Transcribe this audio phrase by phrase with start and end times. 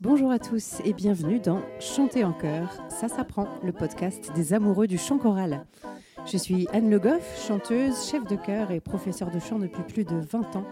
[0.00, 4.86] bonjour à tous et bienvenue dans Chanter en chœur, ça s'apprend, le podcast des amoureux
[4.86, 5.66] du chant choral.
[6.26, 10.04] Je suis Anne Le Goff, chanteuse, chef de chœur et professeure de chant depuis plus
[10.04, 10.66] de 20 ans.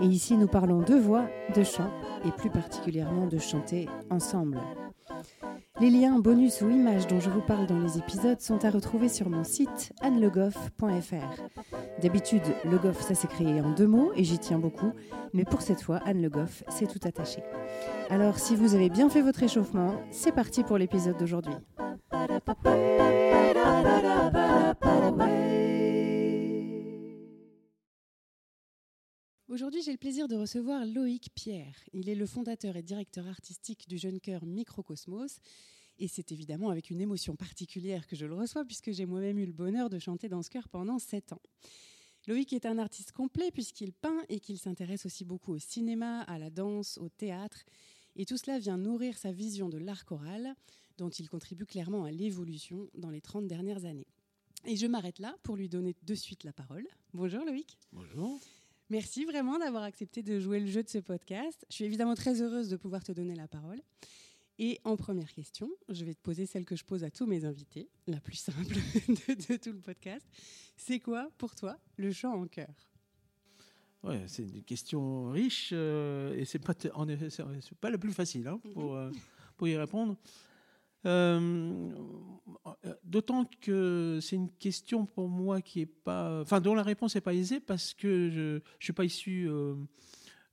[0.00, 1.90] Et ici, nous parlons de voix, de chant
[2.26, 4.60] et plus particulièrement de chanter ensemble.
[5.80, 9.08] Les liens, bonus ou images dont je vous parle dans les épisodes sont à retrouver
[9.08, 11.42] sur mon site annelegoff.fr.
[12.02, 14.92] D'habitude, Le Goff, ça s'est créé en deux mots et j'y tiens beaucoup,
[15.32, 17.42] mais pour cette fois, Anne Le Goff, c'est tout attaché.
[18.12, 21.54] Alors, si vous avez bien fait votre échauffement, c'est parti pour l'épisode d'aujourd'hui.
[29.48, 31.74] Aujourd'hui, j'ai le plaisir de recevoir Loïc Pierre.
[31.94, 35.38] Il est le fondateur et directeur artistique du jeune chœur Microcosmos.
[35.98, 39.46] Et c'est évidemment avec une émotion particulière que je le reçois, puisque j'ai moi-même eu
[39.46, 41.40] le bonheur de chanter dans ce chœur pendant sept ans.
[42.28, 46.38] Loïc est un artiste complet, puisqu'il peint et qu'il s'intéresse aussi beaucoup au cinéma, à
[46.38, 47.64] la danse, au théâtre.
[48.16, 50.54] Et tout cela vient nourrir sa vision de l'art choral,
[50.98, 54.06] dont il contribue clairement à l'évolution dans les 30 dernières années.
[54.64, 56.86] Et je m'arrête là pour lui donner de suite la parole.
[57.14, 57.78] Bonjour Loïc.
[57.92, 58.38] Bonjour.
[58.90, 61.64] Merci vraiment d'avoir accepté de jouer le jeu de ce podcast.
[61.70, 63.80] Je suis évidemment très heureuse de pouvoir te donner la parole.
[64.58, 67.44] Et en première question, je vais te poser celle que je pose à tous mes
[67.44, 68.74] invités, la plus simple
[69.08, 70.26] de, tout le podcast.
[70.76, 72.91] C'est quoi pour toi le chant en chœur?
[74.04, 78.12] Ouais, c'est une question riche euh, et c'est pas en effet c'est pas la plus
[78.12, 78.98] facile hein, pour, mhm.
[78.98, 79.10] euh,
[79.56, 80.16] pour y répondre.
[81.04, 81.90] Euh,
[83.04, 87.20] d'autant que c'est une question pour moi qui est pas, enfin dont la réponse n'est
[87.20, 89.48] pas aisée parce que je, je suis pas issu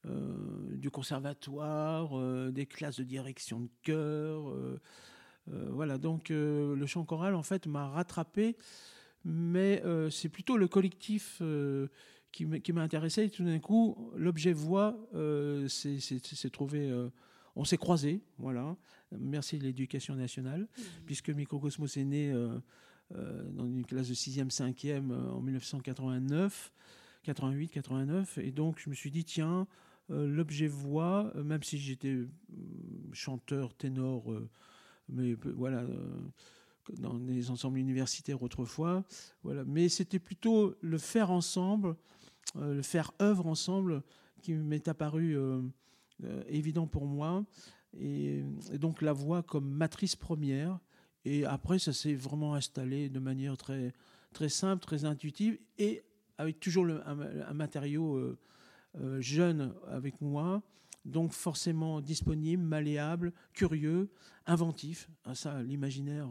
[0.05, 4.55] du conservatoire, des classes de direction de chœur,
[5.45, 5.99] voilà.
[5.99, 8.57] Donc le chant choral en fait m'a rattrapé,
[9.23, 11.43] mais c'est plutôt le collectif
[12.31, 13.23] qui m'a intéressé.
[13.23, 14.97] Et tout d'un coup, l'objet voix
[15.67, 16.91] s'est trouvé
[17.59, 18.77] on s'est croisés, voilà.
[19.11, 20.81] Merci de l'éducation nationale, mmh.
[21.05, 22.57] puisque Microcosmos est né euh,
[23.15, 26.71] euh, dans une classe de 6e, 5e euh, en 1989,
[27.23, 28.37] 88, 89.
[28.37, 29.67] Et donc, je me suis dit, tiens,
[30.09, 32.17] l'objet voix, même si j'étais
[33.13, 34.23] chanteur, ténor,
[35.07, 35.85] mais voilà
[36.97, 39.03] dans les ensembles universitaires autrefois.
[39.43, 39.63] Voilà.
[39.65, 42.18] Mais c'était plutôt le faire ensemble, le
[42.81, 44.03] faire œuvre ensemble
[44.41, 45.37] qui m'est apparu
[46.23, 47.45] euh, évident pour moi.
[47.97, 48.43] Et,
[48.73, 50.79] donc la voix comme matrice première.
[51.25, 53.93] Et après, ça s'est vraiment installé de manière très,
[54.33, 56.03] très simple, très intuitive, et
[56.37, 58.37] avec toujours le, un, matériau euh,
[58.99, 60.61] euh, jeune avec moi,
[61.03, 64.09] donc forcément disponible, malléable, curieux,
[64.45, 65.09] inventif.
[65.25, 66.29] Ah, ça, l'imaginaire,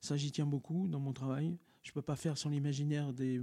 [0.00, 1.56] ça j'y tiens beaucoup dans mon travail.
[1.82, 3.40] Je ne peux pas faire sans l'imaginaire des,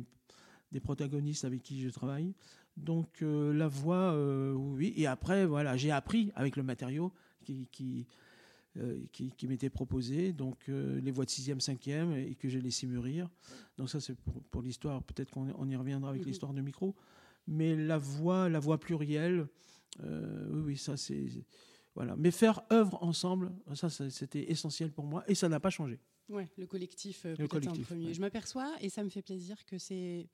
[0.72, 2.33] des protagonistes avec qui je travaille.
[2.78, 4.94] Donc euh, la voix, euh, oui.
[4.95, 7.11] Et après, voilà, j'ai appris avec le matériau
[7.44, 8.05] qui, qui,
[8.78, 13.29] euh, qui, m'était proposé, donc les voix de 6e, 5e, et que j'ai laissé mûrir.
[13.78, 14.16] Donc ça, c'est
[14.51, 15.01] pour, l'histoire.
[15.03, 16.28] Peut-être qu'on y reviendra avec mhm.
[16.28, 16.95] l'histoire de micro.
[17.47, 19.47] Mais la voix, la voix plurielle,
[20.03, 21.28] oui, oui, ça c'est...
[21.95, 22.16] Voilà.
[22.16, 25.99] Mais faire œuvre ensemble, ça, c'était essentiel pour moi, et ça n'a pas changé.
[26.29, 28.13] Oui, le collectif, peut-être en premier.
[28.13, 30.28] Je m'aperçois, et ça me fait plaisir que c'est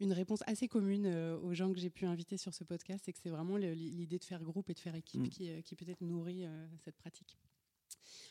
[0.00, 3.12] une réponse assez commune euh, aux gens que j'ai pu inviter sur ce podcast, c'est
[3.12, 5.42] que c'est vraiment l'idée de faire groupe et de faire équipe mm.
[5.42, 7.36] euh, qui, peut-être nourrit euh, cette pratique.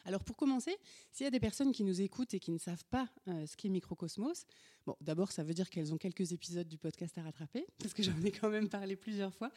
[0.05, 0.75] Alors pour commencer,
[1.11, 3.69] s'il y a des personnes qui nous écoutent et qui ne savent pas ce qu'est
[3.69, 4.45] Microcosmos,
[4.85, 8.01] bon, d'abord ça veut dire qu'elles ont quelques épisodes du podcast à rattraper, parce que
[8.01, 9.51] j'en ai quand même parlé plusieurs fois.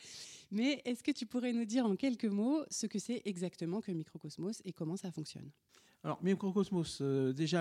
[0.51, 3.93] Mais est-ce que tu pourrais nous dire en quelques mots ce que c'est exactement que
[3.93, 5.51] Microcosmos et comment ça fonctionne?
[6.05, 7.61] Alors, Microcosmos, déjà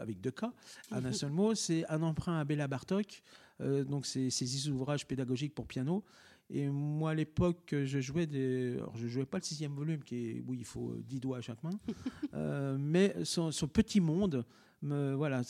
[0.00, 0.52] avec deux cas,
[0.90, 3.22] en un seul mot, c'est un emprunt à Béla Bartok,
[3.62, 6.04] euh, donc c'est ces ouvrages pédagogiques pour piano.
[6.50, 8.74] Et moi, à l'époque, je jouais des.
[8.76, 11.40] Alors, je jouais pas le sixième volume, qui est où il faut 10 doigts à
[11.40, 11.70] chaque main,
[12.34, 14.44] euh, mais son, petit monde.
[14.84, 15.42] Me, voilà,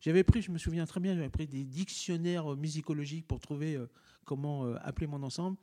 [0.00, 3.86] j'avais pris, je me souviens très bien, j'avais pris des dictionnaires musicologiques pour trouver euh,
[4.24, 5.56] comment appeler mon ensemble.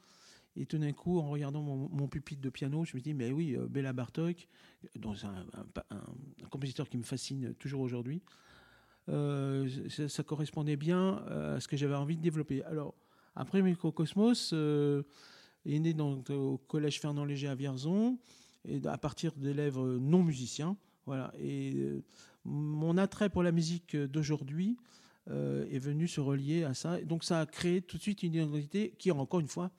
[0.60, 3.56] Et tout d'un coup, en regardant mon, pupitre de piano, je me dis, mais oui,
[3.70, 4.48] Béla Bartok,
[5.04, 8.22] un, compositeur qui me fascine toujours aujourd'hui,
[9.10, 9.70] euh,
[10.08, 12.64] ça, correspondait bien euh, à ce que j'avais envie de développer.
[12.64, 12.94] Alors,
[13.36, 15.04] après Microcosmos euh,
[15.66, 15.96] est né
[16.30, 18.18] au collège Fernand Léger à Vierzon,
[18.66, 20.76] et à partir d'élèves non musiciens.
[21.06, 21.32] Voilà.
[21.40, 21.74] Et
[22.44, 24.78] mon attrait pour la musique d'aujourd'hui
[25.30, 27.02] est venu se relier à ça.
[27.02, 29.72] Donc ça a créé tout de suite une identité qui, encore une fois,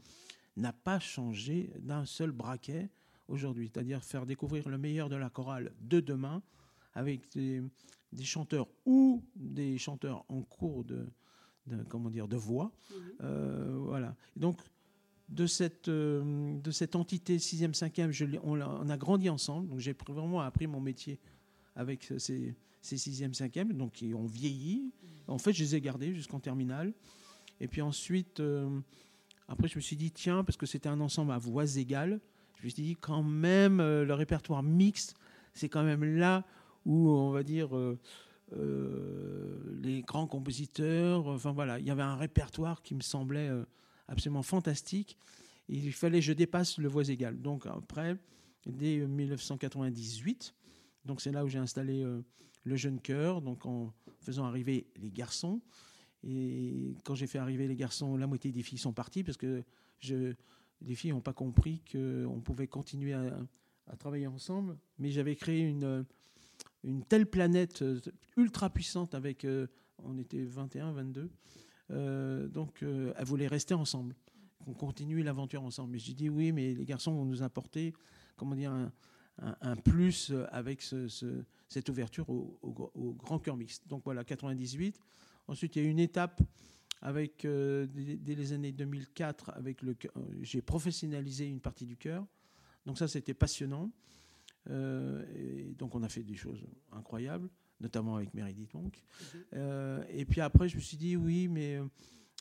[0.59, 2.89] n'a pas changé d'un seul braquet
[3.29, 3.71] aujourd'hui.
[3.73, 6.43] C'est-à-dire faire découvrir le meilleur de la chorale de demain
[6.95, 7.63] avec des,
[8.13, 11.07] des chanteurs ou des chanteurs en cours de,
[11.89, 12.73] comment dire, de voix.
[12.91, 12.97] Mhm.
[13.23, 14.17] Euh, voilà.
[14.37, 14.59] donc,
[15.29, 19.69] de cette, de cette entité 6e, 5e, on, on, a grandi ensemble.
[19.69, 21.21] Donc j'ai vraiment appris mon métier
[21.77, 24.91] avec ces, ces 6e, 5e, donc qui ont vieilli.
[25.27, 26.95] En fait, je les ai gardés jusqu'en terminale.
[27.61, 28.41] Et puis ensuite,
[29.49, 32.21] après, je me suis dit, tiens, parce que c'était un ensemble à voix égales,
[32.59, 35.15] je me suis dit, quand même, le répertoire mixte,
[35.55, 36.45] c'est quand même là
[36.85, 37.71] où, on va dire,
[38.57, 41.27] euh, les grands compositeurs.
[41.27, 43.65] Enfin voilà, il y avait un répertoire qui me semblait euh,
[44.09, 45.19] absolument fantastique.
[45.69, 47.41] il fallait que je dépasse le voix égal.
[47.41, 48.17] Donc après,
[48.67, 50.55] dès 1998,
[51.05, 52.23] donc c'est là où j'ai installé euh,
[52.65, 55.61] le jeune chœur, donc en faisant arriver les garçons.
[56.25, 59.63] Et quand j'ai fait arriver les garçons, la moitié des filles sont parties parce que
[60.83, 64.77] les filles n'ont pas compris qu'on pouvait continuer à, travailler ensemble.
[64.99, 66.05] Mais j'avais créé une,
[67.09, 68.01] telle planète euh,
[68.37, 69.67] ultra puissante avec, euh,
[70.05, 71.31] on était 21, 22,
[71.91, 74.15] euh, donc elle voulait rester ensemble,
[74.65, 75.93] qu'on continue l'aventure ensemble.
[75.93, 77.95] Mais j'ai dit oui, mais les garçons vont nous apporter,
[78.37, 78.73] comment dire,
[79.41, 83.89] un, plus avec cette ouverture au, grand cœur mixte.
[83.89, 85.01] Donc voilà, 98.
[85.49, 86.41] Ensuite, il y a une étape
[87.03, 89.97] avec dès, les années 2004, avec le,
[90.43, 92.27] j'ai professionnalisé une partie du cœur.
[92.87, 93.91] Donc ça, c'était passionnant.
[94.71, 97.49] Euh, et donc on a fait des choses incroyables,
[97.81, 99.03] notamment avec Meredith Monk.
[99.21, 99.45] Mhm.
[99.55, 101.85] Euh, et puis après, je me suis dit, oui, mais euh,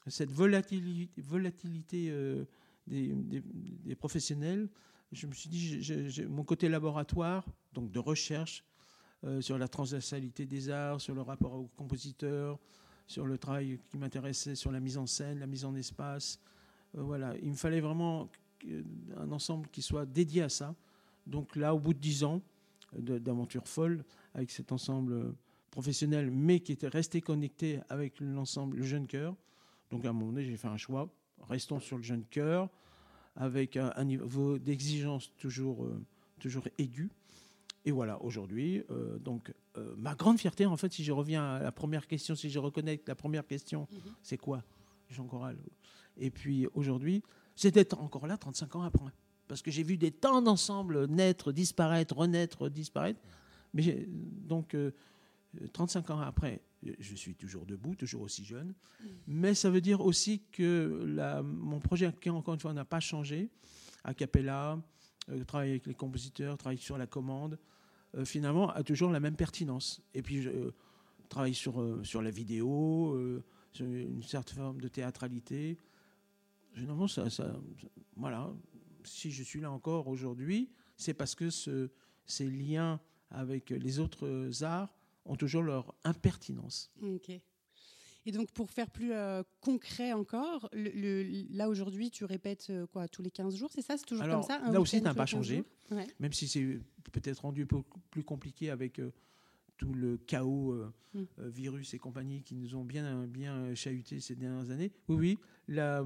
[0.07, 2.13] cette volatilité, volatilité
[2.87, 4.69] des, des, professionnels,
[5.11, 8.63] je me suis dit, mon côté laboratoire, donc de recherche,
[9.41, 12.59] sur la transversalité des arts, sur le rapport aux compositeurs,
[13.07, 16.39] sur le travail qui m'intéressait, sur la mise en scène, la mise en espace.
[16.93, 18.29] voilà, il me fallait vraiment
[19.17, 20.75] un ensemble qui soit dédié à ça.
[21.25, 22.41] Donc là, au bout de dix ans
[22.93, 25.33] d'aventure folle avec cet ensemble
[25.71, 29.35] professionnel, mais qui était resté connecté avec l'ensemble, le jeune cœur.
[29.91, 31.09] Donc à un moment donné, j'ai fait un choix.
[31.49, 32.69] Restons sur le jeune cœur,
[33.35, 36.03] avec un, niveau d'exigence toujours, euh,
[36.39, 37.11] toujours aigu.
[37.87, 41.63] Et voilà, aujourd'hui, euh, donc euh, ma grande fierté, en fait, si je reviens à
[41.63, 44.13] la première question, si je reconnais la première question, mhm.
[44.21, 44.61] c'est quoi,
[45.09, 45.55] Jean Choral
[46.17, 47.23] Et puis aujourd'hui,
[47.55, 49.13] c'est d'être encore là 35 ans après
[49.47, 53.21] parce que j'ai vu des temps d'ensemble naître, disparaître, renaître, disparaître.
[53.73, 54.75] Mais donc,
[55.71, 56.61] 35 euh, ans après,
[56.99, 58.73] je suis toujours debout, toujours aussi jeune.
[59.27, 62.99] Mais ça veut dire aussi que la, mon projet, qui encore une fois n'a pas
[62.99, 63.49] changé,
[64.03, 64.77] a cappella,
[65.47, 67.57] travailler avec les compositeurs, travailler sur la commande,
[68.15, 70.01] euh, finalement, a toujours la même pertinence.
[70.13, 70.71] Et puis, je
[71.29, 73.41] travaille sur, sur la vidéo,
[73.73, 75.77] sur une certaine forme de théâtralité.
[76.73, 77.25] Généralement, ça,
[78.15, 78.53] voilà,
[79.03, 81.89] si je suis là encore aujourd'hui, c'est parce que ce,
[82.25, 82.99] ces liens
[83.29, 84.95] avec les autres arts
[85.25, 86.91] ont toujours leur impertinence.
[87.01, 87.31] Ok.
[88.27, 91.23] Et donc, pour faire plus euh, concret encore, le,
[91.55, 94.43] là aujourd'hui, tu répètes euh, quoi tous les 15 jours, c'est ça C'est toujours comme
[94.43, 95.63] ça Là aussi, ça n'a pas changé,
[96.19, 96.79] même si c'est
[97.13, 99.13] peut-être rendu plus compliqué avec euh,
[99.77, 100.75] tout le chaos
[101.13, 101.23] mm.
[101.37, 104.91] virus et compagnie qui nous ont bien, bien chahuté ces dernières années.
[105.07, 105.37] Oui, oui,
[105.69, 106.05] la,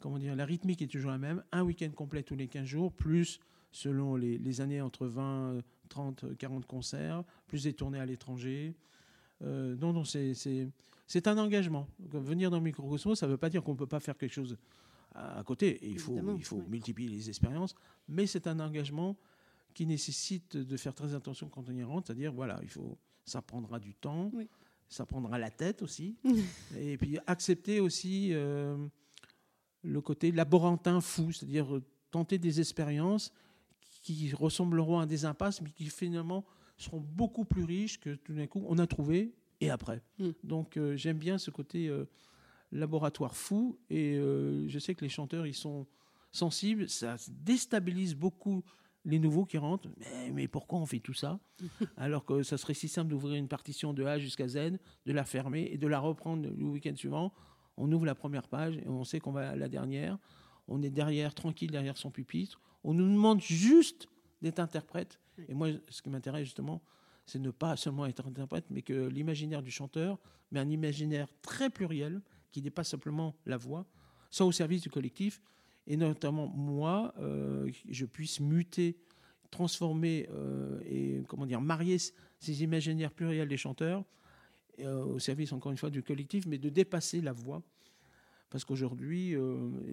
[0.00, 1.42] comment dire, la rythmique est toujours la même.
[1.52, 3.40] Un week-end complet tous les 15 jours, plus,
[3.72, 8.74] selon les, années, entre 20, 30, 40 concerts, plus des tournées à l'étranger.
[9.42, 10.34] Euh, non, non, c'est
[11.26, 11.88] un engagement.
[11.98, 14.56] Venir dans Microcosmos, ça ne veut pas dire qu'on ne peut pas faire quelque chose
[15.14, 15.78] à, côté.
[15.82, 17.74] il faut, il faut multiplier les expériences,
[18.08, 19.16] mais c'est un engagement
[19.72, 23.40] qui nécessite de faire très attention quand on y rentre, c'est-à-dire, voilà, il faut, ça
[23.40, 24.30] prendra du temps,
[24.88, 26.16] ça prendra la tête aussi,
[26.78, 28.30] et puis accepter aussi...
[28.32, 28.76] Euh,
[29.86, 33.32] le côté laborantin fou, c'est-à-dire euh, tenter des expériences
[34.02, 36.44] qui ressembleront à des impasses, mais qui finalement
[36.76, 40.02] seront beaucoup plus riches que tout d'un coup on a trouvé et après.
[40.18, 40.30] Hmm.
[40.42, 42.04] Donc euh, j'aime bien ce côté euh,
[42.72, 45.86] laboratoire fou et je sais que les chanteurs ils sont
[46.32, 48.62] sensibles, ça déstabilise beaucoup
[49.04, 49.88] les nouveaux qui rentrent.
[49.98, 51.38] Mais, mais pourquoi on fait tout ça?
[51.96, 55.24] Alors que ça serait si simple d'ouvrir une partition de A jusqu'à Z, de la
[55.24, 57.32] fermer et de la reprendre le week-end suivant
[57.76, 60.18] on ouvre la première page et on sait qu'on va à la dernière.
[60.68, 62.60] On est derrière, tranquille, derrière son pupitre.
[62.84, 64.08] On nous demande juste
[64.42, 65.20] d'être interprète.
[65.48, 66.82] Et moi, ce qui m'intéresse justement,
[67.26, 70.18] c'est ne pas seulement être interprète, mais que l'imaginaire du chanteur,
[70.52, 73.84] mais un imaginaire très pluriel, qui dépasse simplement la voix,
[74.30, 75.42] soit au service du collectif,
[75.86, 78.96] et notamment moi, euh, je puisse muter,
[79.50, 84.04] transformer euh, et comment dire marier ces imaginaires pluriels des chanteurs
[84.80, 87.62] euh, au service, encore une fois, du collectif, mais de dépasser la voix.
[88.50, 89.34] Parce qu'aujourd'hui,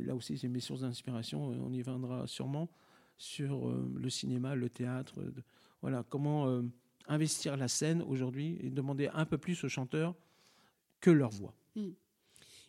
[0.06, 2.70] là aussi, c'est mes sources d'inspiration, on y viendra sûrement,
[3.18, 5.16] sur le cinéma, le théâtre.
[5.82, 6.62] voilà, comment
[7.08, 10.16] investir la scène aujourd'hui et demander un peu plus aux chanteurs
[11.02, 11.54] que leur voix.
[11.76, 11.92] Hmm.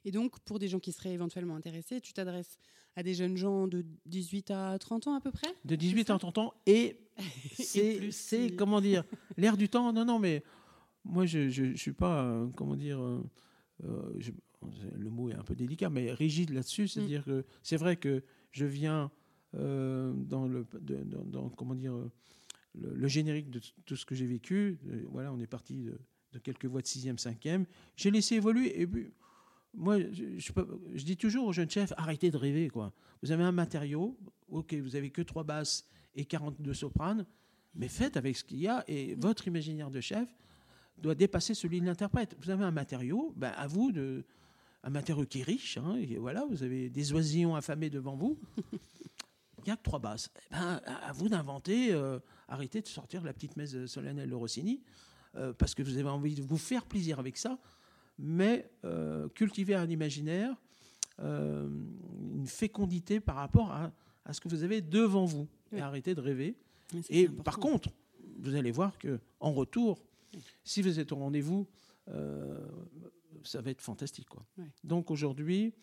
[0.04, 2.58] Et donc, pour des gens qui seraient éventuellement intéressés, tu t'adresses
[2.96, 5.48] à des jeunes gens de 18 à 30 ans à peu près?
[5.64, 6.54] De 18 à 30 ans.
[6.66, 6.98] Et
[7.54, 9.04] c'est, comment dire,
[9.36, 9.92] l'air du temps.
[9.92, 10.42] Non, non, mais
[11.04, 13.22] moi, je ne suis pas, euh, comment dire, euh,
[13.84, 14.20] euh,
[14.94, 16.88] le mot est un peu délicat, mais rigide là-dessus.
[16.88, 17.24] C'est-à-dire mm.
[17.24, 19.10] que c'est vrai que je viens
[19.52, 21.94] dans le, dans, comment dire,
[22.74, 24.78] le, générique de tout ce que j'ai vécu.
[25.10, 25.84] voilà, on est parti
[26.32, 27.64] de, quelques voix de 6e, 5e.
[27.96, 28.80] J'ai laissé évoluer.
[28.80, 29.12] Et puis,
[29.74, 32.68] moi, je, dis toujours aux jeunes chefs, arrêtez de rêver.
[32.68, 32.92] Quoi.
[33.22, 34.16] Vous avez un matériau,
[34.48, 37.26] ok, vous avez que trois basses et 42 sopranes,
[37.74, 40.28] mais faites avec ce qu'il y a et votre imaginaire de chef
[40.98, 42.36] doit dépasser celui de l'interprète.
[42.40, 44.24] Vous avez un matériau, ben, à vous de,
[44.84, 48.38] un matériau qui est riche, hein, et voilà, vous avez des oisillons affamés devant vous.
[49.64, 50.30] Il n'y a que trois basses.
[50.50, 52.18] Eh ben, à vous d'inventer, euh,
[52.48, 54.82] arrêtez de sortir la petite messe solennelle de Rossini,
[55.36, 57.58] euh, parce que vous avez envie de vous faire plaisir avec ça
[58.18, 60.54] mais euh, cultiver un imaginaire,
[61.20, 61.68] euh,
[62.32, 63.92] une fécondité par rapport à,
[64.32, 65.48] ce que vous avez devant vous.
[65.72, 66.56] Et arrêtez de rêver.
[67.10, 67.90] et par contre,
[68.38, 69.98] vous allez voir que en retour,
[70.62, 71.66] si vous êtes au rendez-vous,
[73.42, 74.28] ça va être fantastique.
[74.28, 74.46] Quoi.
[74.84, 75.74] Donc aujourd'hui,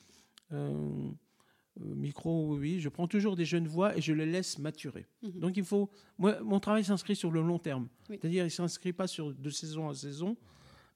[1.80, 5.06] micro, oui, je prends toujours des jeunes voix et je les laisse maturer.
[5.24, 5.40] Mhm.
[5.40, 7.88] Donc il faut, moi, mon travail s'inscrit sur le long terme.
[8.08, 10.36] C'est-à-dire, il ne s'inscrit pas sur de saison en saison.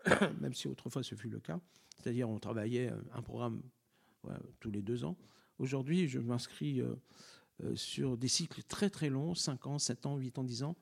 [0.41, 1.59] même si autrefois ce fut le cas.
[1.97, 3.61] C'est-à-dire on travaillait euh, un programme
[4.59, 5.15] tous les deux ans.
[5.59, 6.95] Aujourd'hui, je m'inscris euh,
[7.63, 10.75] euh, sur des cycles très très longs, 5 ans, 7 ans, 8 ans, 10 ans,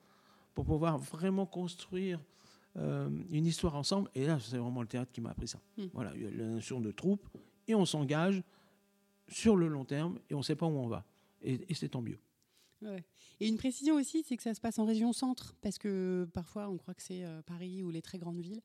[0.54, 2.20] pour pouvoir vraiment construire
[2.76, 4.10] une histoire ensemble.
[4.16, 5.60] Et là, c'est vraiment le théâtre qui m'a appris ça.
[5.78, 5.86] Hmm.
[5.94, 7.30] Voilà, il y a la notion de troupe,
[7.68, 8.42] et on s'engage
[9.28, 11.06] sur le long terme, et on ne sait pas où on va.
[11.42, 12.20] Et, c'est tant mieux.
[13.40, 16.70] Et une précision aussi, c'est que ça se passe en région centre, parce que parfois
[16.70, 18.62] on croit que c'est Paris ou les très grandes villes.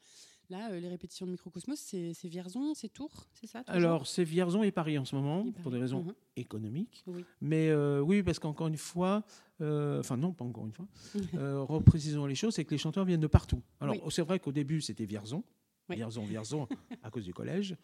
[0.51, 4.63] Là, euh, les répétitions de Microcosmos, c'est Vierzon, c'est Tours, c'est ça Alors, c'est Vierzon
[4.63, 6.15] et Paris en ce moment, pour des raisons mhm.
[6.37, 7.05] économiques.
[7.43, 9.25] Mais euh, oui, parce qu'encore une fois,
[9.61, 10.87] euh, enfin non, pas encore une fois,
[11.67, 13.63] reprécisons les choses, c'est que les chanteurs viennent de partout.
[13.81, 15.45] Alors, c'est vrai qu'au début, c'était Vierzon,
[15.91, 16.67] Vierzon, Vierzon,
[17.03, 17.77] à cause du collège,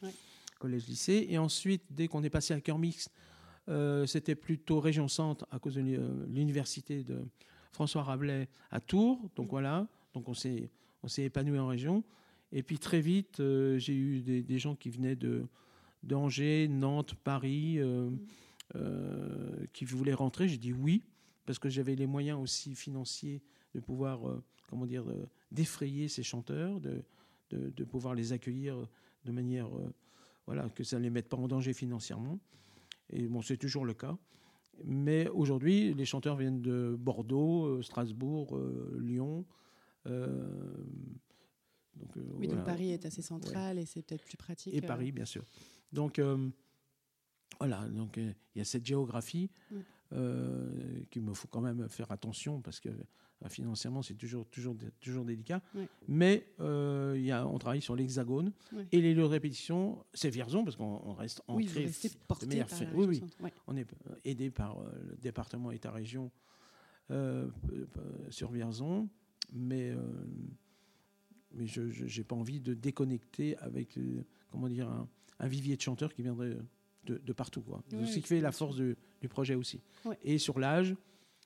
[0.59, 1.27] collège-lycée.
[1.29, 3.11] Et ensuite, dès qu'on est passé à cœur mixte,
[4.07, 5.81] c'était plutôt région centre, à cause de
[6.29, 7.25] l'université de
[7.73, 9.31] François Rabelais à Tours.
[9.37, 10.71] Donc voilà, donc on s'est
[11.19, 12.05] épanoui en région.
[12.53, 15.45] Et puis très vite, euh, j'ai eu des, gens qui venaient de
[16.05, 18.11] d'Angers, Nantes, Paris, euh,
[18.77, 20.47] euh, qui voulaient rentrer.
[20.49, 21.03] J'ai dit oui,
[21.47, 23.43] parce que j'avais les moyens aussi financiers
[23.75, 24.21] de pouvoir,
[24.69, 25.05] comment dire,
[25.51, 27.03] défrayer ces chanteurs, de,
[27.51, 28.87] de, pouvoir les accueillir
[29.25, 29.69] de manière,
[30.47, 32.39] voilà, que ça ne les mette pas en danger financièrement.
[33.11, 34.17] Et bon, c'est toujours le cas.
[34.85, 38.59] Mais aujourd'hui, les chanteurs viennent de Bordeaux, Strasbourg,
[38.99, 39.47] Lyon.
[41.97, 44.75] Donc, euh, oui, donc Paris est assez central et c'est peut-être plus pratique.
[44.75, 44.87] Et euh.
[44.87, 45.45] Paris, bien sûr.
[45.93, 46.51] Donc euh,
[47.59, 49.51] voilà, donc il y a cette géographie
[51.11, 52.91] qu'il me faut quand même faire attention parce que
[53.49, 55.63] financièrement c'est toujours toujours toujours délicat.
[56.09, 58.53] Mais il y a, on travaille sur l'hexagone
[58.93, 62.39] et les lieux de répétition, c'est Vierzon parce qu'on reste ancré oui, de par
[62.95, 63.51] oui, oui.
[63.67, 63.87] On est
[64.25, 66.31] aidé par le département et ta région
[68.31, 69.09] sur Vierzon,
[69.53, 69.95] mais
[71.57, 76.13] mais je n'ai pas envie de déconnecter avec euh, comment dire, un, vivier de chanteurs
[76.13, 76.57] qui viendrait
[77.05, 77.61] de, partout.
[77.61, 77.83] Quoi.
[77.91, 79.81] ce qui fait la force du projet aussi.
[80.23, 80.95] Et sur l'âge,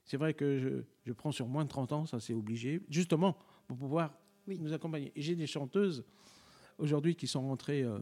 [0.08, 0.68] c'est vrai que je,
[1.04, 3.36] je, prends sur moins de 30 ans, ça c'est obligé, justement
[3.68, 4.12] pour pouvoir
[4.46, 5.12] nous accompagner.
[5.14, 6.04] Et j'ai des chanteuses
[6.78, 7.98] aujourd'hui qui sont rentrées euh,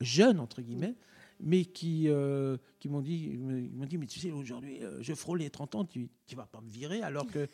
[0.00, 0.94] jeunes, entre guillemets,
[1.40, 5.50] mais qui, euh, qui m'ont dit, m'ont dit, mais tu sais, aujourd'hui, je frôle les
[5.50, 7.46] 30 ans, tu ne vas pas me virer, alors que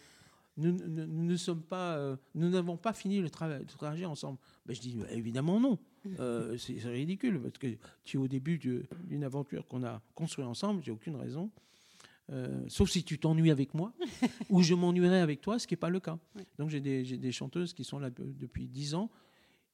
[0.57, 4.39] nous, ne sommes pas, euh, nous n'avons pas fini le, travail, trajet ensemble.
[4.67, 5.79] Ben, je dis évidemment non.
[6.21, 7.67] Euh, c'est ridicule parce que
[8.05, 10.83] tu es au début d'une aventure qu'on a construite ensemble.
[10.85, 11.51] J'ai aucune raison.
[12.33, 13.93] Euh, sauf si tu t'ennuies avec moi
[14.49, 16.19] ou je m'ennuierai avec toi, ce qui n'est pas le cas.
[16.59, 19.11] Donc j'ai des, des, chanteuses qui sont là depuis dix ans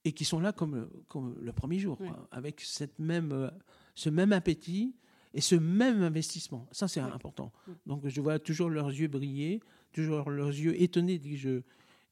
[0.04, 1.98] et qui sont là comme, comme le premier jour,
[2.32, 3.50] avec cette même,
[3.94, 4.96] ce même appétit
[5.32, 6.66] et ce même investissement.
[6.72, 7.52] Ça, c'est important.
[7.86, 9.60] Donc je vois toujours leurs yeux briller,
[9.92, 11.62] toujours leurs yeux étonnés dès que je,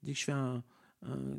[0.02, 0.62] dès que je fais un,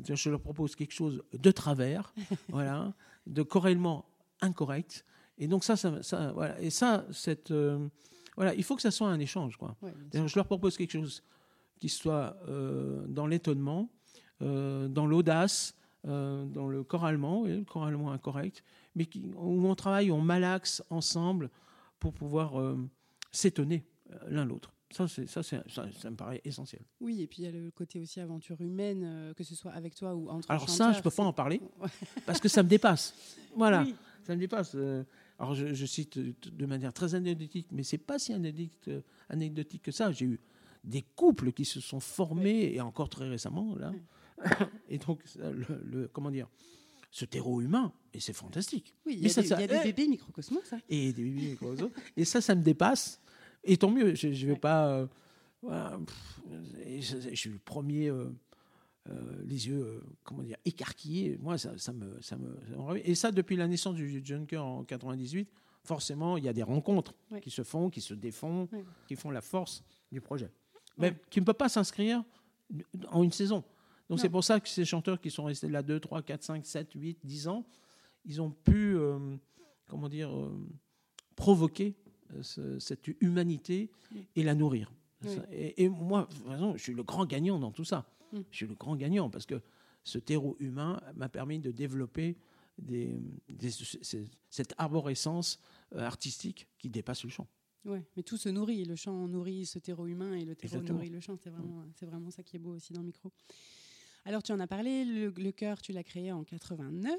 [0.04, 2.12] je leur propose quelque chose de travers,
[2.48, 2.92] voilà,
[3.26, 4.06] de corrélement
[4.40, 5.04] incorrect.
[5.38, 6.60] Et donc ça, ça, voilà.
[6.60, 7.88] Et ça, cette, euh,
[8.36, 9.76] voilà, il faut que ça soit un échange, quoi.
[10.12, 11.22] je leur propose quelque chose
[11.78, 13.90] qui soit euh, dans l'étonnement,
[14.42, 20.22] euh, dans l'audace, dans le corallement, le corallement incorrect, mais qui, où on travaille, on
[20.22, 21.50] malaxe ensemble
[21.98, 22.54] pour pouvoir
[23.32, 23.84] s'étonner
[24.26, 24.72] l'un l'autre.
[24.90, 26.82] Ça, ça, ça, ça, me paraît essentiel.
[27.00, 29.70] Oui, et puis il y a le côté aussi aventure humaine, euh, que ce soit
[29.70, 31.60] avec toi ou entre Alors ça, je ne peux pas en parler,
[32.26, 33.14] parce que ça me dépasse.
[33.54, 33.86] Voilà.
[34.26, 34.72] ça me dépasse.
[34.74, 35.04] Euh,
[35.38, 40.10] alors je, cite de manière très anecdotique, mais c'est pas si anecdotique, que ça.
[40.10, 40.40] J'ai eu
[40.82, 43.92] des couples qui se sont formés, et encore très récemment, là.
[44.88, 46.48] Et donc, le, comment dire
[47.10, 48.94] ce terreau humain, et c'est fantastique.
[49.04, 50.78] Oui, il y, a des, bébés microcosmos, ça.
[50.88, 51.90] Et des bébés microcosmos.
[52.16, 53.20] et ça, ça me dépasse.
[53.64, 55.06] Et tant mieux, je ne vais pas.
[55.64, 55.98] Euh,
[57.00, 58.08] je, suis le premier.
[58.08, 58.30] Euh,
[59.08, 61.38] euh, les yeux, comment dire, écarquillés.
[61.40, 62.54] Moi, ça, ça, me, ça, me,
[63.08, 65.50] Et ça, depuis la naissance du Junker en 98,
[65.82, 68.68] forcément, il y a des rencontres qui se font, qui se défont,
[69.08, 70.50] qui font la force du projet.
[70.98, 72.22] Mais qui ne peut pas s'inscrire
[73.08, 73.64] en une saison.
[74.10, 76.66] Donc c'est pour ça que ces chanteurs qui sont restés là 2, 3, 4, 5,
[76.66, 77.64] 7, 8, 10 ans,
[78.26, 78.98] ils ont pu,
[79.88, 80.30] comment dire,
[81.36, 81.96] provoquer
[82.58, 83.90] euh, cette humanité
[84.36, 84.92] et la nourrir.
[85.52, 86.28] Et, moi,
[86.76, 88.06] je suis le grand gagnant dans tout ça.
[88.32, 88.38] Mm.
[88.50, 89.60] Je suis le grand gagnant parce que
[90.02, 92.36] ce terreau humain m'a permis de développer
[92.78, 93.20] des,
[94.48, 95.60] cette arborescence
[95.94, 97.46] artistique qui dépasse le chant.
[97.84, 98.84] Oui, mais tout se nourrit.
[98.84, 101.36] Le chant nourrit ce terreau humain et le terreau nourrit le chant.
[101.36, 103.32] C'est vraiment, c'est vraiment ça qui est beau aussi dans le micro.
[104.24, 107.14] Alors tu en as parlé, le, le chœur, tu l'as créé en 89.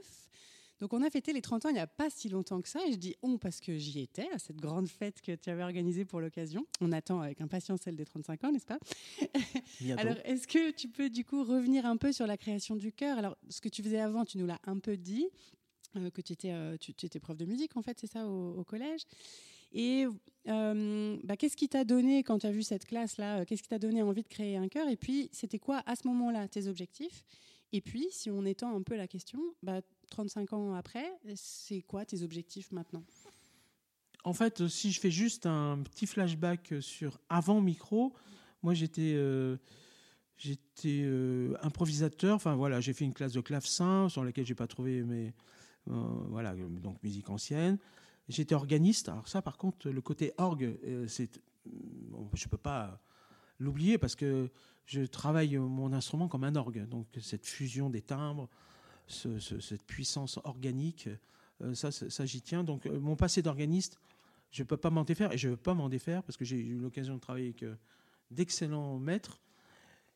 [0.82, 2.80] Donc on a fêté les 30 ans il n'y a pas si longtemps que ça,
[2.88, 5.64] et je dis on parce que j'y étais, à cette grande fête que tu avais
[5.64, 6.66] organisée pour l'occasion.
[6.82, 8.80] On attend avec impatience celle des 35 ans, n'est-ce pas?
[9.98, 13.18] Alors est-ce que tu peux du coup revenir un peu sur la création du chœur?
[13.18, 15.28] Alors ce que tu faisais avant, tu nous l'as un peu dit,
[15.96, 18.64] euh, que tu étais, euh, tu, étais prof de musique en fait, c'est ça, au
[18.64, 19.06] collège.
[19.74, 20.06] Et
[20.48, 23.80] euh, bah, qu'est-ce qui t'a donné, quand tu as vu cette classe-là, qu'est-ce qui t'a
[23.80, 24.88] donné envie de créer un chœur?
[24.90, 27.24] Et puis, c'était quoi à ce moment-là tes objectifs?
[27.72, 29.82] Et puis, si on étend un peu la question, bah,
[30.12, 33.04] 35 ans après, c'est quoi tes objectifs maintenant?
[34.24, 38.14] En fait, si je fais juste un petit flashback sur avant micro,
[38.62, 39.14] moi j'étais.
[39.16, 39.58] Euh,
[41.62, 45.34] improvisateur, enfin voilà, j'ai fait une classe de clavecin sur laquelle j'ai pas trouvé mes
[45.86, 47.78] voilà donc musique ancienne.
[48.28, 49.10] J'étais organiste.
[49.10, 53.02] Alors ça, par contre, le côté orgue, euh, c'est, je ne peux pas
[53.60, 54.50] l'oublier parce que
[54.86, 56.88] je travaille mon instrument comme un orgue.
[56.88, 58.50] Donc cette fusion des timbres,
[59.12, 61.10] cette puissance organique,
[61.62, 62.64] euh, ça, ça, j'y tiens.
[62.64, 64.00] Donc euh, mon passé d'organiste,
[64.52, 66.46] je ne peux pas m'en défaire et je ne veux pas m'en défaire parce que
[66.46, 67.66] j'ai eu l'occasion de travailler avec
[68.32, 69.40] d'excellents maîtres.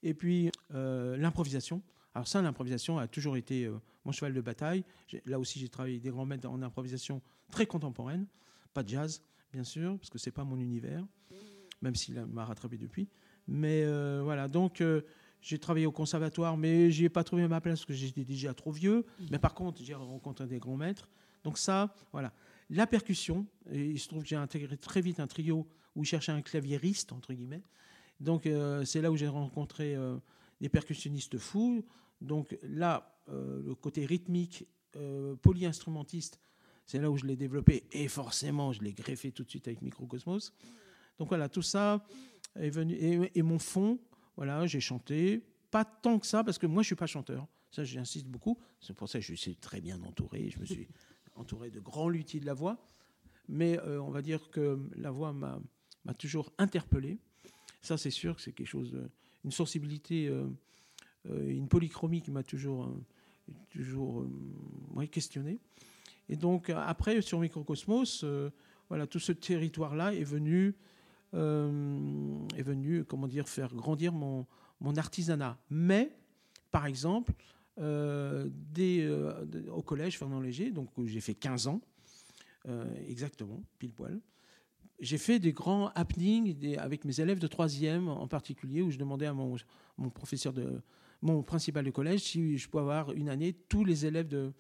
[0.03, 1.81] Et puis l'improvisation.
[2.13, 3.69] Alors ça, l'improvisation a toujours été
[4.03, 4.83] mon cheval de bataille.
[5.25, 8.25] Là aussi, j'ai travaillé des grands maîtres en improvisation très contemporaine,
[8.73, 9.21] pas de jazz,
[9.53, 11.05] bien sûr, parce que c'est pas mon univers,
[11.81, 13.07] même s'il m'a rattrapé depuis.
[13.47, 15.01] Mais euh, voilà, donc euh,
[15.45, 18.71] j'ai travaillé au conservatoire, mais j'ai pas trouvé ma place parce que j'étais déjà trop
[18.71, 19.05] vieux.
[19.29, 21.07] Mais par contre, j'ai rencontré des grands maîtres.
[21.43, 22.33] Donc ça, voilà.
[22.71, 26.09] La percussion, et il se trouve que j'ai intégré très vite un trio où je
[26.09, 27.61] cherchais un claviériste, entre guillemets.
[28.19, 29.95] Donc euh, c'est là où j'ai rencontré
[30.61, 31.85] des percussionnistes fous.
[32.21, 34.65] Donc là, le côté rythmique,
[35.43, 36.39] polyinstrumentiste,
[36.87, 39.83] c'est là où je l'ai développé et forcément, je l'ai greffé tout de suite avec
[39.83, 40.53] Microcosmos.
[41.19, 42.03] Donc voilà, tout ça
[42.59, 43.29] est venu.
[43.33, 43.99] Et, mon fond,
[44.37, 45.43] voilà, j'ai chanté.
[45.71, 47.47] Pas tant que ça, parce que moi, je ne suis pas chanteur.
[47.71, 48.57] Ça, j'insiste beaucoup.
[48.79, 50.49] C'est pour ça que je suis très bien entouré.
[50.49, 50.87] Je me suis
[51.35, 52.77] entouré de grands luthiers de la voix.
[53.47, 55.59] Mais euh, on va dire que la voix m'a
[56.17, 57.19] toujours interpellé.
[57.81, 58.97] Ça, c'est sûr que c'est quelque chose,
[59.43, 60.47] une sensibilité, euh,
[61.29, 62.91] euh, une polychromie qui m'a toujours,
[63.69, 64.25] toujours
[65.11, 65.59] questionné.
[66.29, 68.49] Et donc, après, sur Microcosmos, euh,
[68.89, 70.75] voilà, tout ce territoire-là est venu,
[71.35, 74.45] euh, est venu, comment dire, faire grandir mon,
[74.79, 75.57] mon artisanat.
[75.69, 76.11] Mais,
[76.71, 77.33] par exemple,
[77.79, 78.49] euh,
[79.71, 81.81] au collège Fernand Léger, donc j'ai fait 15 ans,
[83.07, 84.19] exactement, pile poil,
[84.99, 89.25] j'ai fait des grands happenings avec mes élèves de troisième en particulier, où je demandais
[89.25, 89.55] à mon,
[89.97, 90.81] mon professeur de
[91.21, 94.53] mon principal de collège si je pouvais avoir une année tous les élèves de,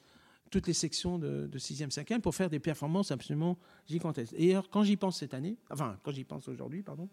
[0.51, 4.33] toutes les sections de, 6e, 5e pour faire des performances absolument gigantesques.
[4.37, 7.09] Et quand j'y pense cette année, enfin, quand j'y pense aujourd'hui, pardon,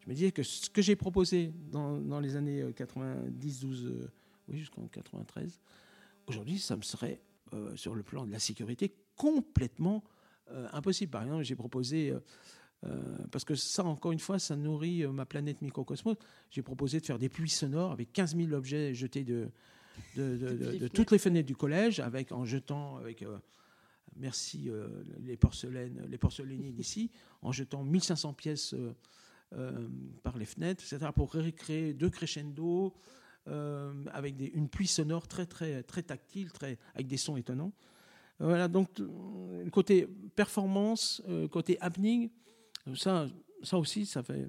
[0.00, 4.10] je me disais que ce que j'ai proposé dans, les années 90, 12, euh,
[4.48, 5.60] oui, jusqu'en 93,
[6.26, 7.20] aujourd'hui, ça me serait,
[7.54, 10.02] euh, sur le plan de la sécurité, complètement
[10.50, 11.10] euh, impossible.
[11.10, 12.12] Par exemple, j'ai proposé.
[13.30, 16.16] parce que ça, encore une fois, ça nourrit ma planète microcosmos.
[16.50, 19.48] J'ai proposé de faire des pluies sonores avec 15 000 objets jetés de,
[20.16, 23.38] de, toutes les fenêtres du collège, avec, en jetant, avec, euh,
[24.16, 24.88] merci euh,
[25.20, 27.10] les porcelaines, les porcelainiers d'ici,
[27.42, 28.74] en jetant 1500 pièces
[29.54, 29.88] euh,
[30.22, 32.94] par les fenêtres, etc., pour recréer deux crescendo,
[34.12, 37.72] avec des, une pluie sonore très, très, très tactile, très, avec des sons étonnants.
[38.38, 38.88] Voilà, donc
[39.72, 42.30] côté performance, côté happening,
[42.94, 43.28] ça,
[43.64, 44.48] ça aussi, ça fait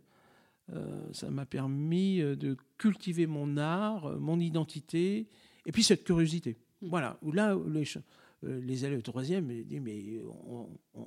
[1.12, 5.28] ça m'a permis euh, de cultiver mon art, euh, mon identité,
[5.66, 6.58] et puis cette curiosité.
[6.82, 6.90] Mm.
[6.90, 7.58] Voilà, où là,
[8.44, 10.20] les élèves de troisième me disent mais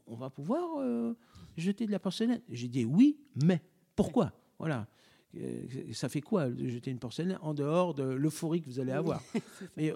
[0.06, 0.82] on, va pouvoir
[1.58, 2.40] jeter de la porcelaine?
[2.48, 3.60] J'ai dit oui, mais
[3.94, 4.32] pourquoi?
[4.58, 4.88] Voilà.
[5.92, 9.22] Ça fait quoi de jeter une porcelaine en dehors de l'euphorie que vous allez avoir?
[9.76, 9.92] Mais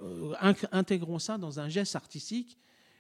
[0.71, 2.59] intégrons ça dans un geste artistique.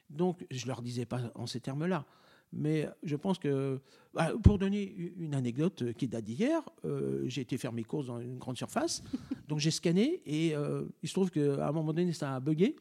[0.09, 2.07] Donc, je ne leur disais pas en ces termes-là.
[2.53, 3.81] Mais je pense que,
[4.13, 8.19] bah, pour donner une anecdote qui date d'hier, euh, j'ai été faire mes courses dans
[8.19, 9.03] une grande surface.
[9.49, 12.77] donc j'ai scanné et euh, il se trouve qu'à un moment donné, ça a bugué.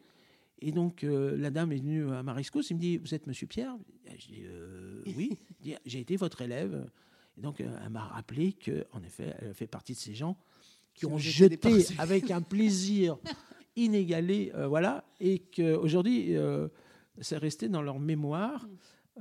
[0.62, 3.48] Et donc euh, la dame est venue à Mariscos, il me dit Vous êtes monsieur
[3.48, 3.76] Pierre?
[4.18, 4.44] Je dis
[5.16, 5.38] Oui.
[5.86, 6.90] J'ai été votre élève.
[7.38, 10.36] Et donc elle m'a rappelé qu'en effet, elle fait partie de ces gens
[10.96, 13.18] qui ont jeté avec un plaisir
[13.76, 16.36] inégalé, voilà, et qu'aujourd'hui,
[17.22, 18.68] c'est resté dans leur mémoire.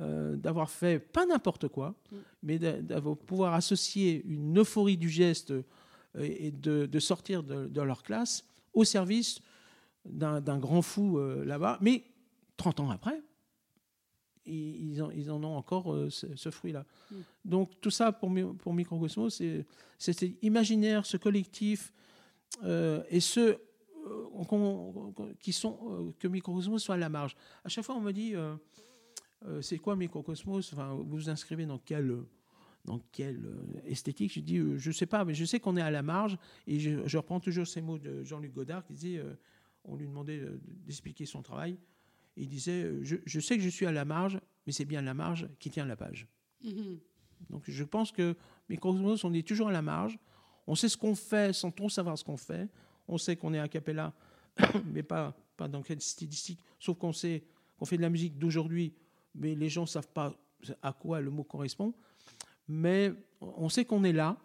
[0.00, 2.16] Euh, d'avoir fait pas n'importe quoi, mm.
[2.44, 5.64] mais d'avoir pouvoir associer une euphorie du geste euh,
[6.14, 9.40] et de, sortir de, leur classe au service
[10.04, 11.78] d'un grand fou euh, là-bas.
[11.80, 12.04] Mais
[12.58, 13.20] 30 ans après,
[14.46, 16.86] ils, ils en ont encore ce, fruit-là.
[17.10, 17.16] Mm.
[17.44, 19.66] Donc tout ça pour, pour Microcosmos, c'est
[19.98, 21.92] cet imaginaire, ce collectif
[22.64, 23.58] et ceux
[25.40, 27.34] qui sont que Microcosmos soit à la marge.
[27.64, 28.34] À chaque fois, on me dit
[29.46, 30.72] euh, c'est quoi Microcosmos?
[30.72, 32.16] Enfin, Vous vous inscrivez dans quelle,
[32.84, 34.32] dans quelle euh, esthétique?
[34.32, 36.38] Je dis, euh, je ne sais pas, mais je sais qu'on est à la marge.
[36.66, 39.22] Et je, reprends toujours ces mots de Jean-Luc Godard qui disait,
[39.84, 40.42] on lui demandait
[40.86, 41.78] d'expliquer son travail.
[42.36, 45.48] il disait, je, sais que je suis à la marge, mais c'est bien la marge
[45.58, 46.26] qui tient la page.
[46.64, 46.98] Mm-hmm.
[47.50, 48.34] Donc je pense que
[48.68, 50.18] Microcosmos, on est toujours à la marge.
[50.66, 52.68] On sait ce qu'on fait sans trop savoir ce qu'on fait.
[53.06, 54.12] On sait qu'on est à capella,
[54.92, 56.62] mais pas, pas dans quelle stylistique.
[56.78, 57.44] Sauf qu'on sait
[57.78, 58.92] qu'on fait de la musique d'aujourd'hui
[59.38, 60.34] mais les gens ne savent pas
[60.82, 61.94] à quoi le mot correspond.
[62.66, 64.36] Mais on sait qu'on est là,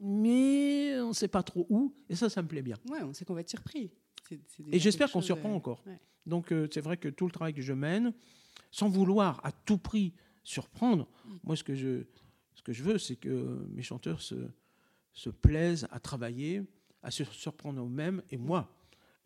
[0.00, 2.76] mais on ne sait pas trop où, et ça, ça me plaît bien.
[2.88, 3.90] Ouais, on sait qu'on va être surpris.
[4.70, 5.82] et j'espère qu'on surprend encore.
[6.24, 8.12] Donc euh, c'est vrai que tout le travail que je mène,
[8.70, 11.08] sans vouloir à tout prix surprendre,
[11.42, 12.04] moi ce que je,
[12.54, 14.36] ce que je veux, c'est que mes chanteurs se,
[15.12, 16.62] se plaisent à travailler,
[17.02, 18.72] à se surprendre eux-mêmes, et moi,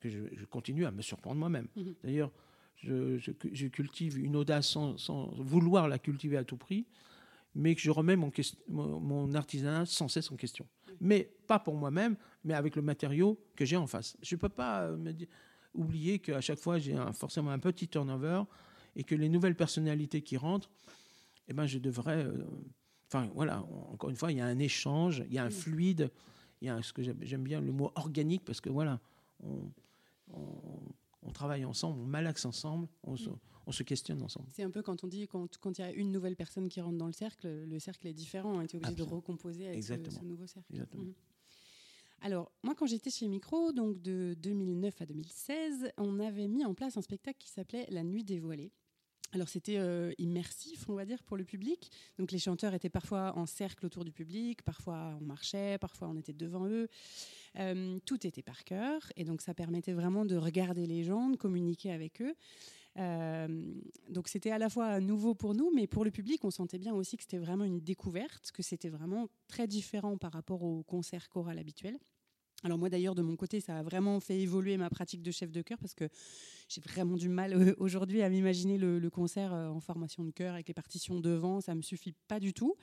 [0.01, 1.69] que je, continue à me surprendre moi-même.
[1.77, 1.95] Mm-hmm.
[2.03, 2.33] D'ailleurs,
[2.83, 6.87] je, cultive une audace sans, vouloir la cultiver à tout prix,
[7.55, 8.31] mais que je remets mon,
[8.69, 10.67] mon artisanat sans cesse en question.
[11.01, 14.17] Mais pas pour moi-même, mais avec le matériau que j'ai en face.
[14.23, 15.13] Je ne peux pas euh,
[15.75, 18.43] oublier qu'à chaque fois, j'ai forcément un petit turnover
[18.95, 20.71] et que les nouvelles personnalités qui rentrent,
[21.49, 22.25] eh ben, je devrais.
[22.25, 22.45] Euh,
[23.09, 23.63] enfin, voilà,
[23.93, 26.11] encore une fois, il y a un échange, il y a un fluide,
[26.61, 29.01] il y a ce que j'aime bien le mot organique parce que voilà,
[29.43, 29.71] on,
[30.33, 30.81] on
[31.33, 34.49] travaille ensemble, on malaxe ensemble, on se, questionne ensemble.
[34.53, 36.99] C'est un peu quand on dit quand il y a une nouvelle personne qui rentre
[36.99, 40.25] dans le cercle, le cercle est différent, on tu es obligé de recomposer avec ce,
[40.25, 40.73] nouveau cercle.
[40.73, 41.15] Mhm.
[42.23, 46.75] Alors, moi, quand j'étais chez Micro, donc de 2009 à 2016, on avait mis en
[46.75, 48.73] place un spectacle qui s'appelait La Nuit dévoilée.
[49.33, 51.91] Alors c'était euh, immersif, on va dire, pour le public.
[52.19, 56.17] Donc les chanteurs étaient parfois en cercle autour du public, parfois on marchait, parfois on
[56.17, 56.89] était devant eux.
[57.59, 61.37] Euh, tout était par cœur et donc ça permettait vraiment de regarder les gens, de
[61.37, 62.35] communiquer avec eux.
[62.99, 63.75] Euh,
[64.09, 66.95] donc c'était à la fois nouveau pour nous, mais pour le public, on sentait bien
[66.95, 71.29] aussi que c'était vraiment une découverte, que c'était vraiment très différent par rapport au concert
[71.29, 71.99] choral habituel.
[72.63, 75.53] Alors moi d'ailleurs de mon côté ça a vraiment fait évoluer ma pratique de chef
[75.53, 76.09] de chœur parce que
[76.69, 80.69] j'ai vraiment du mal euh, aujourd'hui à m'imaginer le, concert en formation de chœur avec
[80.69, 82.77] les partitions devant, ça me suffit pas du tout,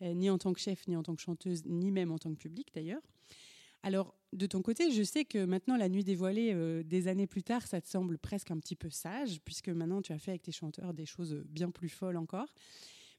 [0.00, 2.38] ni en tant que chef, ni en tant que chanteuse, ni même en tant que
[2.38, 3.02] public d'ailleurs.
[3.82, 7.42] Alors, de ton côté, je sais que maintenant, la nuit dévoilée, euh, des années plus
[7.42, 10.42] tard, ça te semble presque un petit peu sage, puisque maintenant, tu as fait avec
[10.42, 12.52] tes chanteurs des choses bien plus folles encore.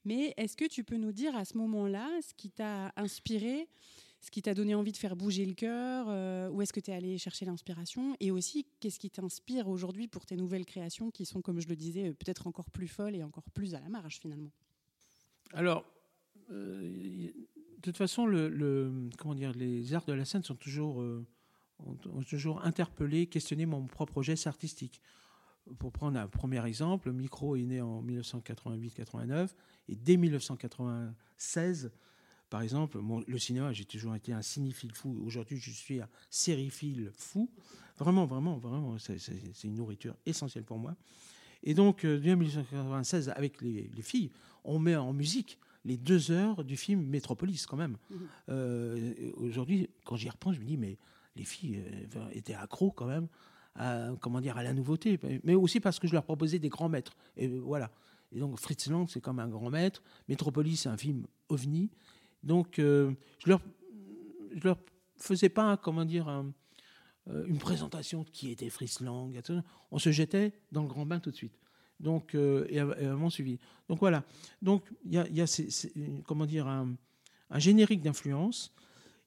[0.05, 3.67] Mais est-ce que tu peux nous dire à ce moment-là ce qui t'a inspiré,
[4.21, 6.91] ce qui t'a donné envie de faire bouger le cœur, euh, où est-ce que tu
[6.91, 11.25] es allé chercher l'inspiration, et aussi qu'est-ce qui t'inspire aujourd'hui pour tes nouvelles créations qui
[11.25, 14.19] sont, comme je le disais, peut-être encore plus folles et encore plus à la marge
[14.19, 14.51] finalement?
[15.53, 15.85] Alors,
[16.51, 17.31] euh,
[17.81, 21.25] de toute façon, les arts de la scène sont toujours, euh,
[21.79, 25.01] ont, toujours interpellé, questionné mon propre geste artistique.
[25.79, 29.49] Pour prendre un premier exemple, le micro est né en 1988-89
[29.89, 31.91] et dès 1996,
[32.51, 35.17] par exemple, le cinéma, j'ai toujours été un cinéphile fou.
[35.25, 37.49] Aujourd'hui, je suis un sériephile fou.
[37.97, 40.93] Vraiment, vraiment, vraiment, c'est une nourriture essentielle pour moi.
[41.63, 44.31] Et donc, euh, dès 1996, avec les, les filles,
[44.65, 47.95] on met en musique les deux heures du film Métropolis, quand même.
[48.09, 48.19] Mhm.
[48.49, 50.97] Euh, aujourd'hui, quand j'y repense, je me dis, mais
[51.37, 51.81] les filles
[52.17, 53.29] euh, étaient accros quand même
[53.75, 56.89] à, comment dire, à la nouveauté, mais aussi parce que je leur proposais des grands
[56.89, 57.15] maîtres.
[57.37, 57.91] Et voilà.
[58.33, 60.03] Et donc Fritz Lang, c'est comme un grand maître.
[60.27, 61.89] Métropolis, c'est un film ovni.
[62.43, 63.13] Donc je
[63.45, 63.61] leur
[64.53, 64.77] je leur
[65.17, 66.27] faisais pas comment dire
[67.29, 69.31] euh, une présentation qui était Frieslang,
[69.91, 71.57] on se jetait dans le grand bain tout de suite.
[71.99, 73.59] Donc, euh, et, avant suivi.
[73.87, 74.23] Donc voilà.
[74.61, 76.95] Donc il y a, y a comment dire, un,
[77.51, 78.73] un générique d'influence.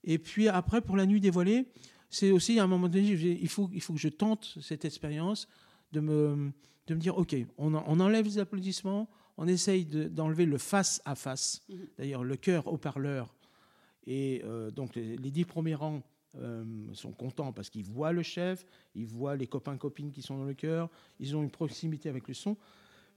[0.03, 1.67] Et puis après, pour la nuit dévoilée,
[2.11, 5.49] c'est aussi à un moment donné, il faut, il faut que je tente cette expérience
[5.93, 6.53] de me,
[6.89, 11.63] de me dire, OK, on enlève les applaudissements, on essaye d'enlever le face à face,
[11.69, 11.89] mhm.
[11.99, 13.35] d'ailleurs le cœur au parleur.
[14.07, 16.03] Et euh, donc les, dix premiers rangs
[16.37, 20.37] euh, sont contents parce qu'ils voient le chef, ils voient les copains copines qui sont
[20.37, 22.57] dans le cœur, ils ont une proximité avec le son,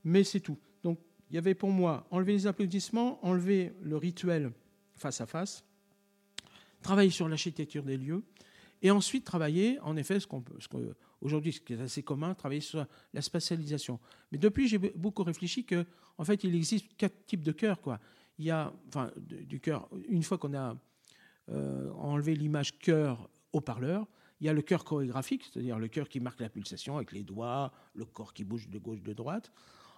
[0.04, 0.58] mais c'est tout.
[0.82, 0.98] Donc
[1.30, 4.50] il y avait pour moi enlever les applaudissements, enlever le rituel
[4.94, 5.64] face à face,
[6.80, 8.22] travailler sur l'architecture des lieux,
[8.82, 10.54] et ensuite travailler, en effet, ce qu'on peut,
[11.20, 13.98] aujourd'hui, ce qui est assez commun, travailler sur la spatialisation.
[14.30, 15.84] Mais depuis, j'ai beaucoup réfléchi que,
[16.16, 17.98] en fait, il existe quatre types de cœurs, quoi.
[18.38, 19.88] Il y a, enfin, du cœur.
[20.08, 20.76] Une fois qu'on a
[21.50, 24.06] euh, enlevé l'image cœur au parleur,
[24.40, 27.24] il y a le cœur chorégraphique, c'est-à-dire le cœur qui marque la pulsation avec les
[27.24, 29.50] doigts, le corps qui bouge de gauche de droite.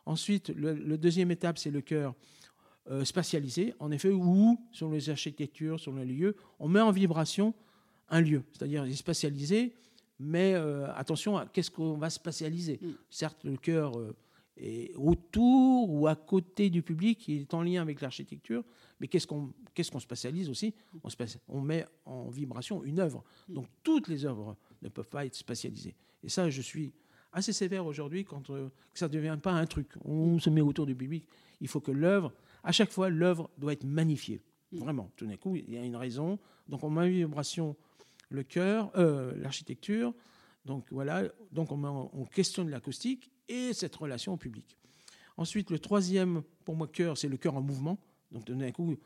[0.06, 2.14] Ensuite, le, deuxième étape, c'est le cœur
[2.90, 7.54] euh, spatialisé, en effet, où, sur les architectures, sur les lieux, on met en vibration
[8.10, 9.74] un lieu, c'est-à-dire il est spatialisé,
[10.18, 12.78] mais euh, attention à qu'est-ce qu'on va spatialiser.
[12.82, 12.88] Mm.
[13.08, 14.14] Certes, le cœur euh,
[14.56, 18.62] est autour ou à côté du public, il est en lien avec l'architecture,
[19.00, 20.74] mais qu'est-ce qu'on qu'est-ce qu'on spatialise aussi?
[21.02, 21.08] On,
[21.48, 23.24] on, met en vibration une œuvre.
[23.48, 23.54] Mm.
[23.54, 25.94] Donc toutes les œuvres ne peuvent pas être spatialisées.
[26.22, 26.92] Et ça, je suis
[27.32, 29.88] assez sévère aujourd'hui quand euh, ça ne devient pas un truc.
[30.04, 31.26] On se met autour du public.
[31.60, 34.40] Il faut que l'œuvre, à chaque fois, l'œuvre doit être magnifiée.
[34.72, 34.78] Mm.
[34.78, 36.38] Vraiment, tout d'un coup, il y a une raison.
[36.68, 37.76] Donc on met en vibration
[38.30, 40.14] le cœur, euh, l'architecture.
[40.64, 44.76] Donc voilà, donc on, questionne l'acoustique et cette relation au public.
[45.36, 47.98] Ensuite, le troisième, pour moi, cœur, c'est le cœur en mouvement.
[48.30, 48.96] Donc d'un coup,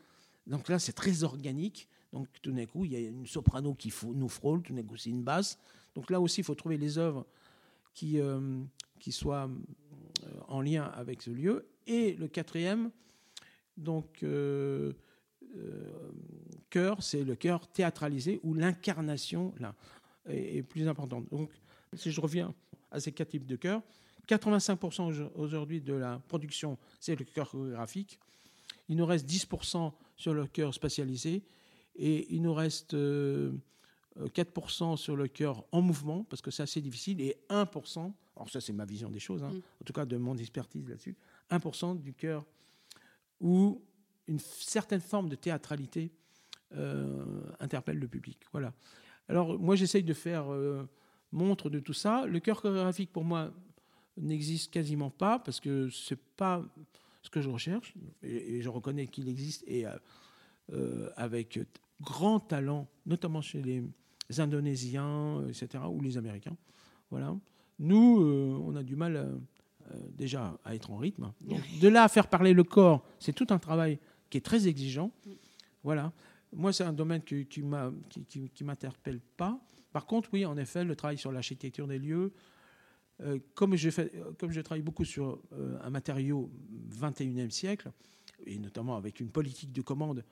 [0.47, 1.87] donc là, c'est très organique.
[2.13, 4.97] Donc tout d'un coup, il y a une soprano qui nous frôle, tout d'un coup,
[4.97, 5.57] c'est une basse.
[5.95, 7.25] Donc là aussi, il faut trouver les œuvres
[7.93, 8.61] qui, euh,
[8.99, 9.49] qui soient
[10.23, 11.67] euh, en lien avec ce lieu.
[11.87, 12.91] Et le quatrième,
[13.77, 14.23] donc
[16.69, 19.75] cœur, c'est le cœur théâtralisé où l'incarnation là
[20.27, 21.29] est, plus importante.
[21.29, 21.51] Donc,
[21.93, 22.53] si je reviens
[22.91, 23.81] à ces quatre types de chœurs,
[24.27, 28.19] 85% aujourd'hui de la production, c'est le chœur chorégraphique.
[28.89, 31.43] Il nous reste 10% sur le chœur spatialisé
[31.95, 36.81] et il nous reste 4% euh, sur le chœur en mouvement, parce que c'est assez
[36.81, 39.57] difficile, et 1%, alors ça c'est ma vision des choses, hein, mm.
[39.57, 41.15] en tout cas de mon expertise là-dessus,
[41.51, 42.45] 1% du chœur
[43.39, 43.81] où
[44.27, 46.11] une certaine forme de théâtralité
[46.75, 47.23] euh,
[47.59, 48.39] interpelle le public.
[48.51, 48.73] Voilà.
[49.29, 50.87] Alors moi j'essaye de faire euh,
[51.31, 52.25] montre de tout ça.
[52.25, 53.51] Le chœur chorégraphique pour moi
[54.17, 56.63] n'existe quasiment pas parce que c'est pas
[57.21, 59.85] ce que je recherche et, je reconnais qu'il existe et
[60.73, 61.59] euh, avec
[62.01, 63.83] grand talent, notamment chez les
[64.37, 65.83] Indonésiens, etc.
[65.89, 66.57] ou les Américains.
[67.11, 67.35] Voilà.
[67.77, 68.21] Nous,
[68.65, 69.39] on a du mal
[70.09, 71.31] déjà à être en rythme.
[71.41, 73.99] Donc, de là à faire parler le corps, c'est tout un travail
[74.35, 75.11] qui est très exigeant.
[75.81, 76.11] Voilà.
[76.51, 79.57] Moi, c'est un domaine qui ne qui, m'interpelle pas.
[79.93, 82.33] Par contre, oui, en effet, le travail sur l'architecture des lieux,
[83.21, 86.51] euh, comme, je fais, comme je travaille beaucoup sur euh, un matériau
[86.89, 87.93] 21e siècle,
[88.45, 90.25] et notamment avec une politique de commande,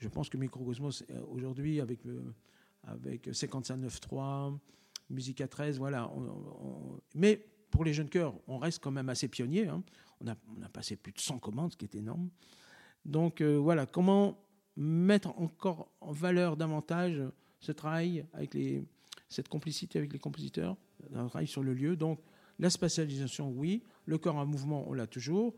[0.00, 2.00] je pense que Microcosmos, euh, aujourd'hui, avec,
[2.82, 4.58] avec 55.9.3,
[5.10, 6.10] Musica 13, voilà.
[7.14, 9.68] mais pour les jeunes chœurs, on reste quand même assez pionnier.
[9.68, 9.84] Hein.
[10.20, 12.30] On, a, on a passé plus de 100 commandes, ce qui est énorme.
[13.04, 14.38] Donc euh, voilà, comment
[14.76, 17.22] mettre encore en valeur davantage
[17.60, 18.84] ce travail avec les,
[19.28, 20.76] cette complicité avec les compositeurs,
[21.14, 21.96] un travail sur le lieu.
[21.96, 22.20] Donc
[22.58, 23.82] la spatialisation, oui.
[24.06, 25.54] Le corps en mouvement, on l'a toujours.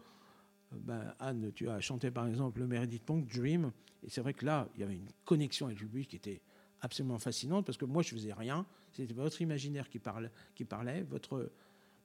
[0.72, 3.72] Euh, ben, Anne, tu as chanté par exemple le Meredith Monk, Dream.
[4.02, 6.40] Et c'est vrai que là, il y avait une connexion avec le public qui était
[6.80, 8.66] absolument fascinante parce que moi, je faisais rien.
[8.92, 11.50] C'était votre imaginaire qui, parlait, qui parlait votre,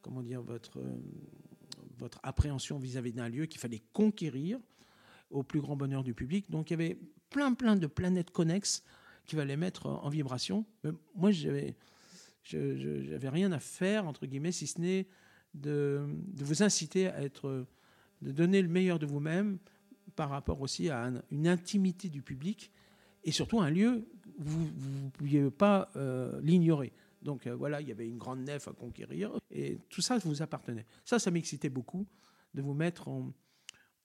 [0.02, 1.00] comment dire, votre, euh,
[2.00, 4.60] votre appréhension vis-à-vis d'un lieu qu'il fallait conquérir
[5.32, 6.50] au plus grand bonheur du public.
[6.50, 6.98] Donc il y avait
[7.30, 8.84] plein plein de planètes connexes
[9.26, 10.66] qui va les mettre en vibration.
[11.16, 11.74] Moi, je
[13.10, 15.08] n'avais rien à faire, entre guillemets, si ce n'est
[15.54, 17.66] de, de, vous inciter à être,
[18.22, 19.58] de donner le meilleur de vous-même
[20.16, 22.72] par rapport aussi à une intimité du public
[23.24, 24.08] et surtout un lieu
[24.40, 26.92] où vous ne pouviez pas euh, l'ignorer.
[27.22, 30.42] Donc euh, voilà, il y avait une grande nef à conquérir et tout ça vous
[30.42, 30.86] appartenait.
[31.06, 32.08] Ça, ça m'excitait beaucoup
[32.54, 33.32] de vous mettre en,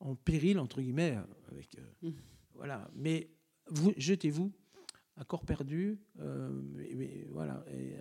[0.00, 1.18] en péril, entre guillemets.
[1.50, 2.12] Avec, euh, mmh.
[2.54, 2.90] Voilà.
[2.94, 3.30] Mais
[3.68, 4.52] vous, jetez-vous
[5.16, 7.94] à corps perdu, euh, mais, voilà, et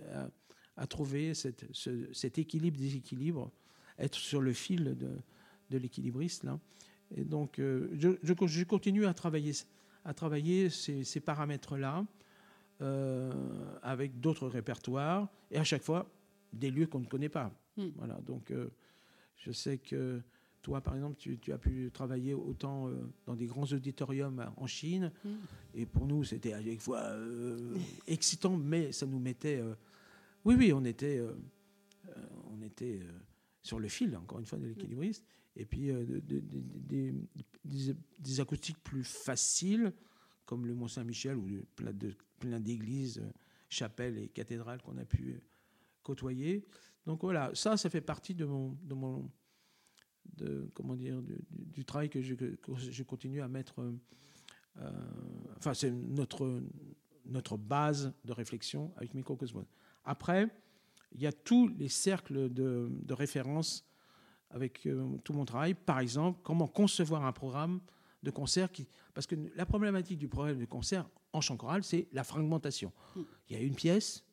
[0.76, 1.64] à, trouver cette,
[2.12, 3.50] cet équilibre, déséquilibre,
[3.98, 5.16] être sur le fil de,
[5.70, 6.44] de l'équilibriste.
[6.44, 6.60] Là.
[7.14, 9.52] Et donc, euh, je, je, continue à travailler,
[10.04, 12.04] à travailler ces, ces paramètres-là.
[13.82, 16.10] avec d'autres répertoires, et à chaque fois,
[16.52, 17.50] des lieux qu'on ne connaît pas.
[17.78, 17.86] Mm.
[17.96, 18.52] Voilà, donc
[19.36, 20.20] je sais que
[20.66, 24.66] toi, par exemple, tu, tu as pu travailler autant euh, dans des grands auditoriums en
[24.66, 25.28] Chine, Mm.
[25.74, 27.76] et pour nous, c'était à chaque fois euh,
[28.08, 29.60] excitant, mais ça nous mettait...
[29.60, 29.76] euh,
[30.44, 31.20] oui, oui, on était,
[32.52, 33.00] on était
[33.62, 35.24] sur le fil, encore une fois, de l'équilibriste,
[35.54, 37.14] et puis de- de- de-
[38.18, 39.92] des- acoustiques plus faciles,
[40.46, 41.48] comme le Mont-Saint-Michel, ou
[42.40, 43.22] plein d'églises,
[43.68, 45.40] chapelles et cathédrales qu'on a pu
[46.02, 46.64] côtoyer.
[47.06, 49.30] Donc voilà, ça, ça fait partie de mon, de mon,
[50.36, 53.80] de comment dire, du, travail que je, que je continue à mettre.
[53.80, 53.92] euh,
[54.78, 54.90] euh,
[55.56, 56.62] enfin, c'est notre
[57.28, 59.66] notre base de réflexion avec Microcosmos.
[60.04, 60.48] Après,
[61.12, 63.84] il y a tous les cercles de, de référence
[64.50, 65.74] avec euh, tout mon travail.
[65.74, 67.80] Par exemple, comment concevoir un programme
[68.22, 72.08] de concert qui, parce que la problématique du programme de concert en chant choral, c'est
[72.12, 72.92] la fragmentation.
[73.14, 73.20] Mm.
[73.48, 74.24] Il y a une pièce,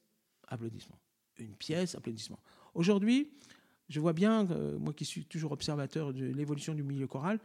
[0.47, 0.97] applaudissement.
[1.38, 2.39] Une pièce, applaudissement.
[2.73, 3.32] Aujourd'hui,
[3.89, 7.39] je vois bien, euh, moi qui suis toujours observateur de l'évolution du milieu choral,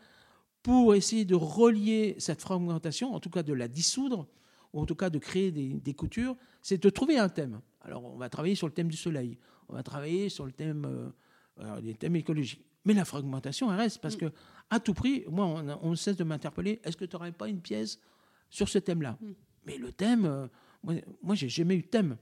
[0.63, 4.27] pour essayer de relier cette fragmentation, en tout cas de la dissoudre,
[4.73, 7.61] ou en tout cas de créer des, des coutures, c'est de trouver un thème.
[7.81, 10.85] Alors on va travailler sur le thème du soleil, on va travailler sur le thème,
[10.85, 11.09] euh,
[11.61, 12.65] alors, des thèmes écologiques.
[12.85, 14.21] Mais la fragmentation, elle reste, parce Mm.
[14.21, 14.33] que
[14.71, 15.47] à tout prix, moi,
[15.83, 18.01] on, cesse de m'interpeller, est-ce que tu n'aurais pas une pièce
[18.51, 19.19] sur ce thème-là?
[19.21, 19.27] Mm.
[19.67, 20.47] Mais le thème, euh,
[20.83, 22.17] moi, moi j'ai jamais eu de thème.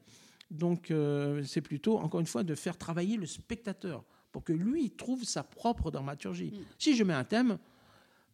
[0.51, 4.91] Donc euh, c'est plutôt, encore une fois, de faire travailler le spectateur pour que lui
[4.91, 6.53] trouve sa propre dramaturgie.
[6.53, 6.65] Mm.
[6.79, 7.59] Si je mets un thème,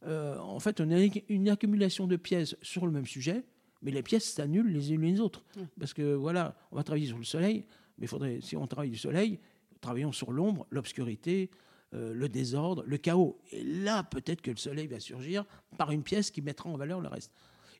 [0.04, 0.98] euh, en fait, on a
[1.28, 3.44] une accumulation de pièces sur le même sujet,
[3.82, 5.44] mais les pièces s'annulent les unes les autres.
[5.56, 5.60] Mm.
[5.78, 7.64] Parce que voilà, on va travailler sur le soleil,
[7.98, 9.38] mais faudrait, si on travaille du soleil,
[9.80, 11.50] travaillons sur l'ombre, l'obscurité,
[11.94, 13.38] euh, le désordre, le chaos.
[13.50, 15.44] Et là, peut-être que le soleil va surgir
[15.76, 17.30] par une pièce qui mettra en valeur le reste.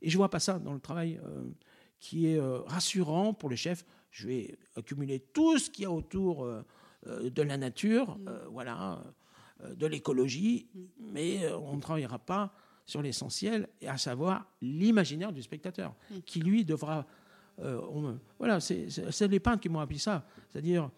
[0.02, 1.44] Et je vois pas ça dans le travail euh,
[1.98, 3.86] qui est euh, rassurant pour le chef.
[4.12, 6.62] Je vais accumuler tout ce qu'il y a autour euh,
[7.08, 9.02] euh, de la nature, euh, voilà,
[9.76, 10.68] de l'écologie,
[11.00, 15.94] mais euh, on ne travaillera pas sur l'essentiel, et à savoir l'imaginaire du spectateur,
[16.26, 17.06] qui lui devra.
[17.60, 18.86] euh, on- voilà, c'est
[19.28, 20.26] les peintres qui m'ont appris ça.
[20.50, 20.90] C'est-à-dire,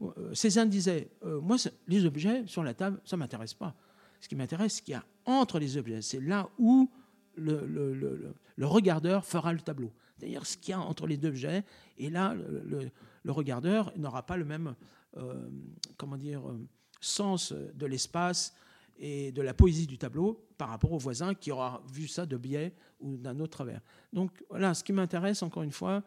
[0.00, 1.56] euh, Cézanne disait euh, Moi,
[1.88, 3.74] les objets sur la table, ça ne m'intéresse pas.
[4.20, 6.00] Ce qui m'intéresse, c'est ce qu'il y a entre les objets.
[6.00, 6.90] C'est là où
[7.34, 9.92] le, le- le- le- le regardeur fera le tableau.
[10.22, 11.64] C'est-à-dire ce qu'il y a entre les deux objets.
[11.98, 14.76] Et là, le, regardeur n'aura pas le même
[15.16, 15.48] euh,
[15.96, 16.64] comment dire, euh,
[17.00, 18.54] sens de l'espace
[18.98, 22.36] et de la poésie du tableau par rapport au voisin qui aura vu ça de
[22.36, 23.80] biais ou d'un autre travers.
[24.12, 26.04] Donc voilà, ce qui m'intéresse, encore une fois,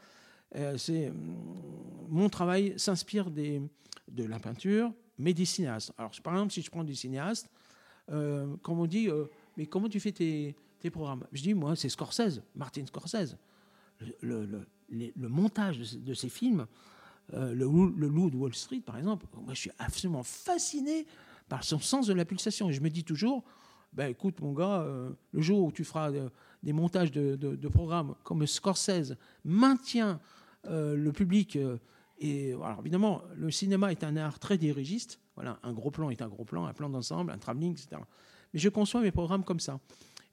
[0.56, 3.62] euh, c'est hum, mon travail s'inspire des-
[4.08, 5.91] de la peinture, mais des cinéastes.
[5.97, 7.49] Alors, par exemple, si je prends des cinéastes,
[8.12, 9.10] euh, quand on dit,
[9.58, 11.25] mais comment tu fais tes, tes programmes?
[11.34, 13.36] Je dis, moi, c'est Scorsese, Martin Scorsese.
[14.22, 16.68] Le, le- montage de, ces- films,
[17.34, 21.08] euh, le, le loup de Wall Street, par exemple, moi, je suis absolument fasciné
[21.50, 22.70] par son sens de la pulsation.
[22.70, 23.44] Et je me dis toujours,
[23.94, 26.30] ben, écoute, mon gars, euh, le jour où tu feras euh,
[26.62, 30.20] des montages de, programmes comme Scorsese maintient
[30.68, 31.60] le public.
[32.20, 35.20] et alors évidemment, le cinéma est un art très dirigiste.
[35.36, 38.02] Voilà, un gros plan est un gros plan, un plan d'ensemble, un travelling, etc.
[38.54, 39.80] Mais je conçois mes programmes comme ça.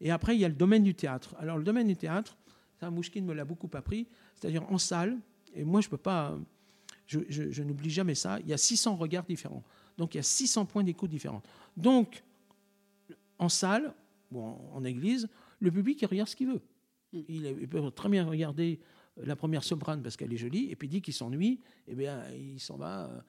[0.01, 1.35] Et après, il y a le domaine du théâtre.
[1.39, 2.37] Alors le domaine du théâtre,
[2.83, 5.17] ça, Mouchkine me l'a beaucoup appris, c'est-à-dire en salle.
[5.55, 6.37] Et moi, je peux pas,
[7.07, 8.41] je, je- je n'oublie jamais ça.
[8.41, 9.63] Il y a 600 regards différents.
[9.99, 11.43] Donc il y a 600 points d'écoute différents.
[11.77, 12.25] Donc
[13.39, 13.95] en salle
[14.33, 15.29] ou en, en église,
[15.61, 16.61] le public il regarde ce qu'il veut.
[17.13, 17.19] Mm.
[17.29, 18.81] Il, il peut très bien regarder
[19.23, 22.59] la première soprane parce qu'elle est jolie, et puis dit qu'il s'ennuie, et bien il
[22.59, 23.05] s'en va.
[23.11, 23.21] euh,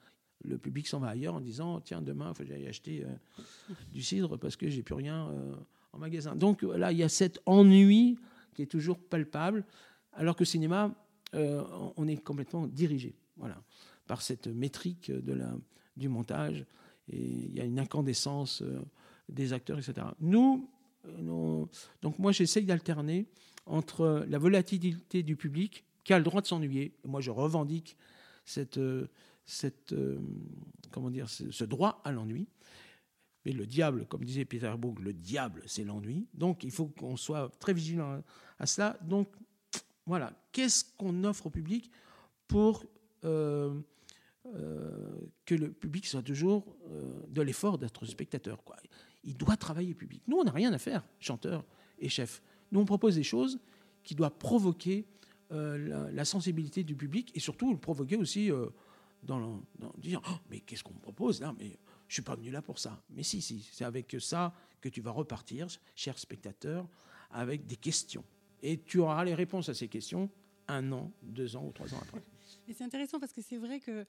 [0.44, 3.74] Le public s'en va ailleurs en disant tiens demain il faut que j'aille acheter euh,
[3.92, 5.54] du cidre parce que j'ai plus rien euh,
[5.92, 6.34] en magasin.
[6.34, 8.18] Donc là il y a cet ennui
[8.54, 9.64] qui est toujours palpable,
[10.12, 10.94] alors que cinéma
[11.34, 11.62] euh,
[11.96, 13.60] on est complètement dirigé, voilà,
[14.06, 15.52] par cette métrique de la,
[15.96, 16.64] du montage
[17.08, 18.80] et il y a une incandescence euh,
[19.28, 20.06] des acteurs, etc.
[20.20, 20.70] Nous,
[21.06, 21.68] euh, nous-
[22.02, 23.26] donc moi j'essaye d'alterner
[23.66, 26.94] entre la volatilité du public qui a le droit de s'ennuyer.
[27.04, 27.96] Moi je revendique
[28.44, 28.78] cette,
[29.46, 29.94] cette,
[30.90, 32.46] comment dire, ce droit à l'ennui.
[33.44, 36.26] Mais le diable, comme disait Peter Brook, le diable c'est l'ennui.
[36.34, 38.22] Donc il faut qu'on soit très vigilant
[38.58, 38.98] à, cela.
[39.02, 39.28] Donc
[40.06, 41.90] voilà, qu'est-ce qu'on offre au public
[42.48, 42.84] pour
[43.24, 43.80] euh,
[44.46, 45.16] euh,
[45.46, 48.62] que le public soit toujours euh, de l'effort d'être spectateur.
[48.62, 48.76] Quoi?
[49.24, 50.22] Il doit travailler le public.
[50.26, 51.64] Nous, on n'a rien à faire, chanteurs
[51.98, 52.42] et chefs.
[52.70, 53.58] Nous, on propose des choses
[54.02, 55.06] qui doivent provoquer
[55.50, 58.50] la, sensibilité du public et surtout le provoquer aussi
[59.22, 61.78] dans, le- dire Oh, mais qu'est-ce qu'on propose là Mais
[62.08, 63.02] je suis pas venu là pour ça.
[63.10, 66.86] Mais si, si, c'est avec ça que tu vas repartir, cher spectateur,
[67.30, 68.24] avec des questions.
[68.62, 70.30] Et tu auras les réponses à ces questions
[70.68, 72.22] un an, deux ans ou trois ans après.
[72.68, 74.06] Et c'est intéressant parce que c'est vrai que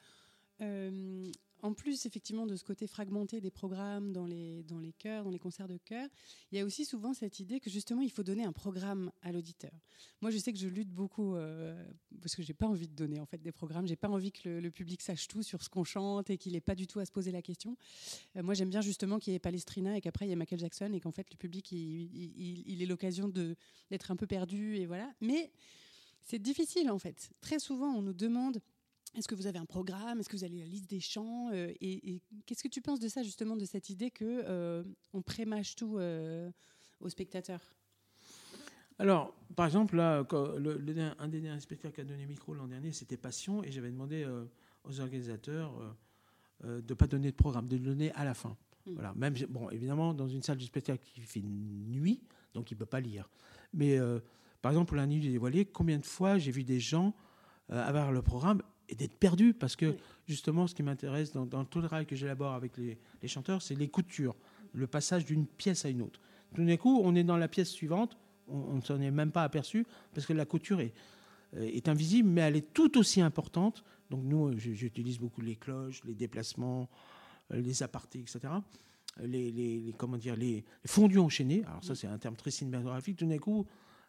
[0.61, 1.31] euh,
[1.61, 5.29] en plus, effectivement, de ce côté fragmenté des programmes dans les, dans les chœurs, dans
[5.29, 6.07] les concerts de chœur,
[6.51, 9.31] il y a aussi souvent cette idée que justement, il faut donner un programme à
[9.31, 9.71] l'auditeur.
[10.21, 11.83] Moi, je sais que je lutte beaucoup euh,
[12.21, 13.87] parce que j'ai pas envie de donner en fait des programmes.
[13.87, 16.61] J'ai pas envie que le, public sache tout sur ce qu'on chante et qu'il n'ait
[16.61, 17.77] pas du tout à se poser la question.
[18.35, 20.59] Euh, moi, j'aime bien justement qu'il y ait Palestrina et qu'après il y ait Michael
[20.59, 23.29] Jackson et qu'en fait le public il, il, il ait l'occasion
[23.89, 25.11] d'être un peu perdu et voilà.
[25.21, 25.51] Mais
[26.25, 27.29] c'est difficile en fait.
[27.39, 28.59] Très souvent, on nous demande
[29.15, 30.19] est-ce que vous avez un programme?
[30.19, 33.07] Est-ce que vous avez la liste des chants euh, Et, qu'est-ce que tu penses de
[33.07, 36.51] ça, justement, de cette idée que euh, on prémâche tout euh,
[36.99, 37.61] aux spectateurs?
[38.99, 40.25] Alors, par exemple, là,
[41.19, 44.25] un des derniers spectacles qui a donné micro l'an dernier, c'était Passion, et j'avais demandé
[44.85, 45.95] aux organisateurs
[46.63, 48.55] de ne pas donner de programme, de le donner à la fin.
[48.85, 48.93] Hmm.
[48.93, 49.13] Voilà.
[49.15, 52.21] Même, bon, évidemment, dans une salle de spectacle qui fait nuit,
[52.53, 53.29] donc il ne peut pas lire.
[53.73, 53.99] Mais
[54.61, 57.13] par exemple, pour la nuit des voiliers, combien de fois j'ai vu des gens
[57.67, 59.95] avoir le programme et d'être perdu parce que
[60.27, 63.87] justement ce qui m'intéresse dans, tout le travail que j'élabore avec les, chanteurs c'est les
[63.87, 64.35] coutures
[64.73, 66.19] le passage d'une pièce à une autre.
[66.53, 68.17] Tout d'un coup on est dans la pièce suivante
[68.47, 70.93] on ne s'en est même pas aperçu parce que la couture est,
[71.55, 73.83] euh, est invisible mais elle est tout aussi importante.
[74.09, 76.89] Donc nous j'utilise beaucoup les cloches les déplacements
[77.51, 78.53] euh, les apartés etc
[79.23, 81.63] les, les, comment dire les fondus enchaînés.
[81.67, 83.17] Alors ça c'est un terme très cinématographique.
[83.17, 83.65] Tout d'un coup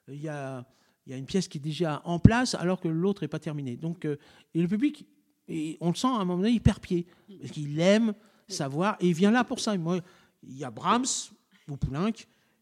[0.08, 0.66] il y a
[1.06, 3.38] il y a une pièce qui est déjà en place alors que l'autre n'est pas
[3.38, 3.76] terminée.
[3.76, 4.16] Donc, euh,
[4.54, 5.06] et le public,
[5.48, 7.06] et on le sent à un moment donné, il perd pied.
[7.40, 8.14] Parce qu'il aime
[8.48, 9.76] savoir, et il vient là pour ça.
[9.76, 10.00] moi,
[10.42, 11.30] il y a Brahms
[11.68, 12.12] ou Poulenc.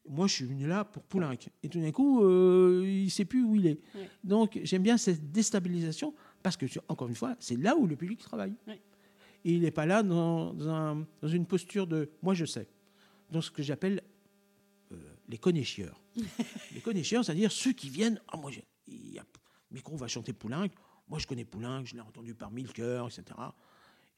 [0.07, 1.37] Moi, je suis venu là pour Poulenc.
[1.63, 3.81] Et tout d'un coup, euh, il ne sait plus où il est.
[4.23, 8.21] Donc, j'aime bien cette déstabilisation parce que, encore une fois, c'est là où le public
[8.21, 8.55] travaille.
[9.47, 12.69] Et il n'est pas là dans, dans, une posture de moi, je sais.
[13.31, 14.03] Dans ce que j'appelle
[15.29, 16.01] les connaisseurs.
[16.75, 18.21] les connaisseurs, c'est-à-dire ceux qui viennent.
[18.29, 18.51] Ah, moi,
[18.87, 19.25] il y a,
[19.71, 20.69] Micro va chanter Poulenc.
[21.09, 23.39] Moi, je connais Poulenc, je l'ai entendu par mille cœurs, etc.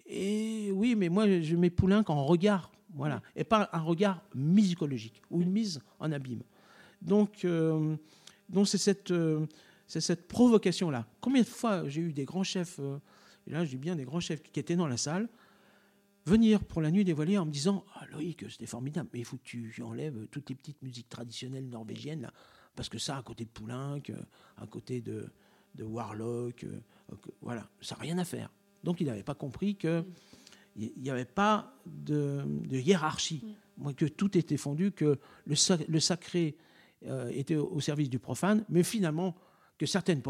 [0.07, 5.21] Et oui, mais moi, je mets Poulenc en regard, voilà, et pas un regard musicologique
[5.31, 6.43] ou une mise en abîme.
[7.03, 7.97] Donc, euh,
[8.49, 9.47] donc c'est cette, euh,
[9.87, 11.07] c'est cette provocation-là.
[11.21, 12.79] Combien de fois j'ai eu des grands chefs,
[13.47, 15.29] et là, je dis bien des grands chefs qui étaient dans la salle,
[16.27, 19.25] venir pour la nuit des voiliers en me disant Ah, Loïc, c'était formidable, mais il
[19.25, 22.31] faut que tu enlèves toutes les petites musiques traditionnelles norvégiennes,
[22.75, 24.17] parce que ça, à côté de Poulenc, euh,
[24.59, 25.29] à côté de,
[25.75, 26.81] de Warlock, euh,
[27.41, 28.51] voilà, ça n'a rien à faire.
[28.83, 30.05] Donc il n'avait pas compris qu'il
[30.77, 33.57] n'y avait pas de, hiérarchie,
[33.97, 36.57] que tout était fondu, que le, sacré
[37.07, 39.35] euh, était au service du profane, mais finalement
[39.79, 40.23] que certaines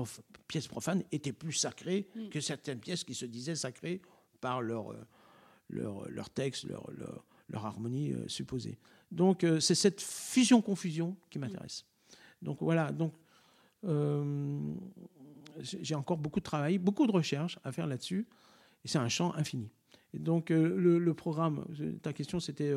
[0.49, 4.03] pièces profanes étaient plus sacrées que certaines pièces qui se disaient sacrées
[4.41, 4.93] par leur
[5.69, 6.89] leur, leur texte, leur,
[7.49, 8.79] leur, harmonie euh, supposée.
[9.11, 11.85] Donc euh, c'est cette fusion-confusion qui m'intéresse.
[12.43, 13.15] Donc voilà, donc
[13.85, 14.75] euh,
[15.61, 18.27] j'ai encore beaucoup de travail, beaucoup de recherches à faire là-dessus,
[18.85, 19.71] et c'est un champ infini.
[20.13, 21.65] Et donc le, programme,
[22.03, 22.73] ta question c'était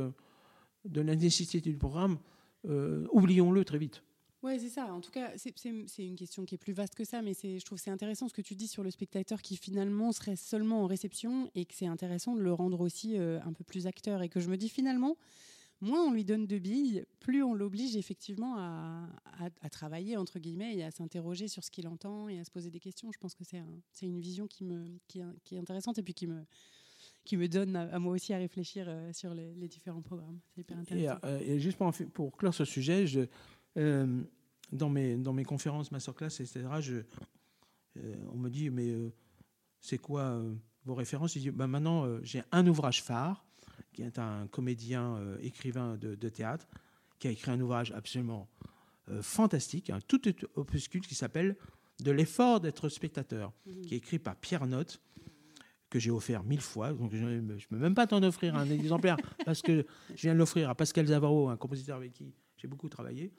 [0.85, 2.17] de la nécessité du programme,
[2.63, 4.01] oublions-le très vite.
[4.41, 4.93] Oui, c'est ça.
[4.93, 5.53] En tout cas, c'est
[5.99, 8.41] une question qui est plus vaste que ça, mais je trouve c'est intéressant ce que
[8.41, 12.35] tu dis sur le spectateur qui finalement serait seulement en réception et que c'est intéressant
[12.35, 15.17] de le rendre aussi euh, un peu plus acteur et que je me dis finalement,
[15.81, 19.09] moins on lui donne de billes, plus on l'oblige effectivement à,
[19.71, 22.79] travailler entre guillemets et à s'interroger sur ce qu'il entend et à se poser des
[22.79, 23.11] questions.
[23.11, 26.45] Je pense que c'est une vision qui, me, qui, est intéressante et puis qui me,
[27.25, 30.39] qui me donne à, moi aussi à réfléchir euh, sur les, différents programmes.
[30.55, 31.19] C'est hyper intéressant.
[31.25, 33.21] Euh, et, juste pour, pour, clore ce sujet, je,
[33.77, 34.23] euh,
[34.71, 36.95] dans, mes, dans mes conférences, masterclass, etc., je,
[37.97, 39.11] euh, on me dit, mais euh,
[39.79, 40.41] c'est quoi
[40.85, 41.33] vos références?
[41.33, 43.45] Je dis, bah, maintenant, j'ai un ouvrage phare,
[43.93, 46.67] qui est un comédien, écrivain de, théâtre,
[47.17, 48.47] qui a écrit un ouvrage absolument
[49.21, 50.21] fantastique, un tout
[50.55, 51.57] opuscule qui s'appelle
[51.99, 53.81] De l'effort d'être spectateur, mmh.
[53.81, 55.01] qui est écrit par Pierre Note,
[55.89, 56.93] que j'ai offert mille fois.
[56.93, 60.39] Donc je ne peux même pas t'en offrir un exemplaire, parce que je viens de
[60.39, 63.31] l'offrir à Pascal Zavaro, un compositeur avec qui j'ai beaucoup travaillé.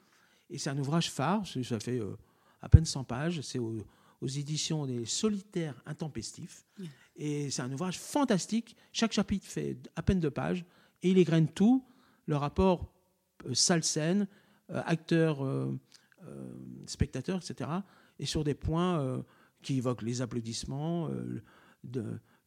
[0.51, 2.17] Et c'est un ouvrage phare, ça fait euh,
[2.61, 3.77] à peine 100 pages, c'est aux,
[4.21, 6.67] éditions des Solitaires Intempestifs.
[7.15, 8.75] Et c'est un ouvrage fantastique.
[8.91, 10.63] Chaque chapitre fait à peine deux pages
[11.01, 11.83] et il égrène tout,
[12.27, 12.93] le rapport
[13.47, 14.27] euh, salle-scène,
[14.69, 15.43] euh, acteur,
[16.85, 17.67] spectateur, etc.
[18.19, 19.23] Et sur des points
[19.63, 21.09] qui évoquent les applaudissements,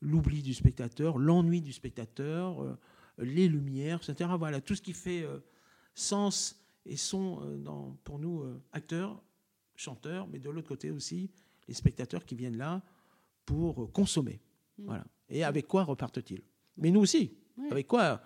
[0.00, 2.78] l'oubli du spectateur, l'ennui du spectateur,
[3.18, 4.30] les lumières, etc.
[4.38, 5.26] Voilà, tout ce qui fait
[5.96, 9.22] sens et sont euh, dans, pour nous euh, acteurs,
[9.74, 11.30] chanteurs, mais de l'autre côté aussi
[11.66, 12.82] les spectateurs qui viennent là
[13.47, 14.41] pour euh, consommer.
[14.78, 14.85] Mm.
[14.85, 15.05] Voilà.
[15.28, 16.43] Et avec quoi repartent-ils?
[16.76, 17.32] Mais nous aussi.
[17.70, 18.20] Avec quoi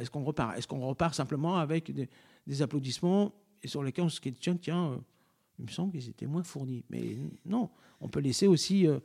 [0.00, 0.58] est-ce qu'on repart?
[0.58, 5.00] Est-ce qu'on repart simplement avec des, applaudissements et sur lesquels on se questionne, tiens,
[5.60, 6.84] il me semble qu'ils étaient moins fournis.
[6.90, 7.16] Mais
[7.46, 7.70] non,
[8.00, 8.98] on peut laisser aussi euh,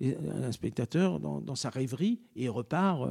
[0.00, 3.10] un spectateur dans, sa rêverie et il repart.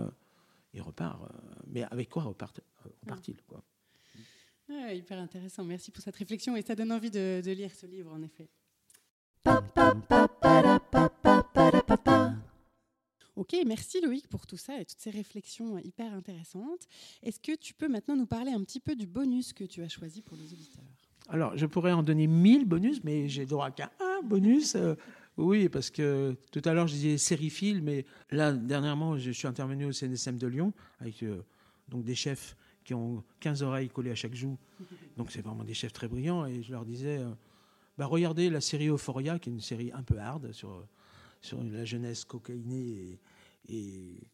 [0.73, 1.19] il repart.
[1.67, 3.61] mais avec quoi repart-il quoi?
[4.69, 5.63] Hyper intéressant.
[5.63, 8.49] Merci pour cette réflexion et ça donne envie de, de lire ce livre, en effet.
[13.35, 16.87] Ok, merci Loïc pour tout ça et toutes ces réflexions hyper intéressantes.
[17.23, 19.89] Est-ce que tu peux maintenant nous parler un petit peu du bonus que tu as
[19.89, 20.83] choisi pour les auditeurs?
[21.29, 24.75] Alors, je pourrais en donner 1000 bonus, mais j'ai droit qu'à un bonus.
[24.75, 24.95] Euh,
[25.37, 29.85] oui, parce que tout à l'heure, je disais série mais là, dernièrement, je suis intervenu
[29.85, 31.41] au CNSM de Lyon avec euh,
[31.87, 34.57] donc des chefs qui ont 15 oreilles collées à chaque joue.
[35.17, 36.45] Donc, c'est vraiment des chefs très brillants.
[36.45, 37.29] Et je leur disais, euh,
[37.97, 40.85] bah, regardez la série Euphoria, qui est une série un peu hard sur,
[41.41, 43.19] sur la jeunesse cocaïnée
[43.67, 44.27] et,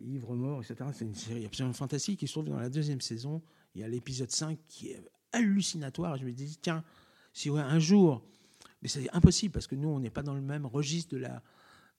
[0.00, 0.90] ivre-mort, etc.
[0.92, 2.22] C'est une série absolument fantastique.
[2.22, 3.40] Il se trouve dans la deuxième saison,
[3.74, 5.00] il y a l'épisode 5 qui est
[5.32, 6.16] hallucinatoire.
[6.16, 6.82] Je me dis, tiens,
[7.32, 8.22] si ouais, un jour,
[8.80, 11.42] mais c'est impossible parce que nous, on n'est pas dans le même registre de la,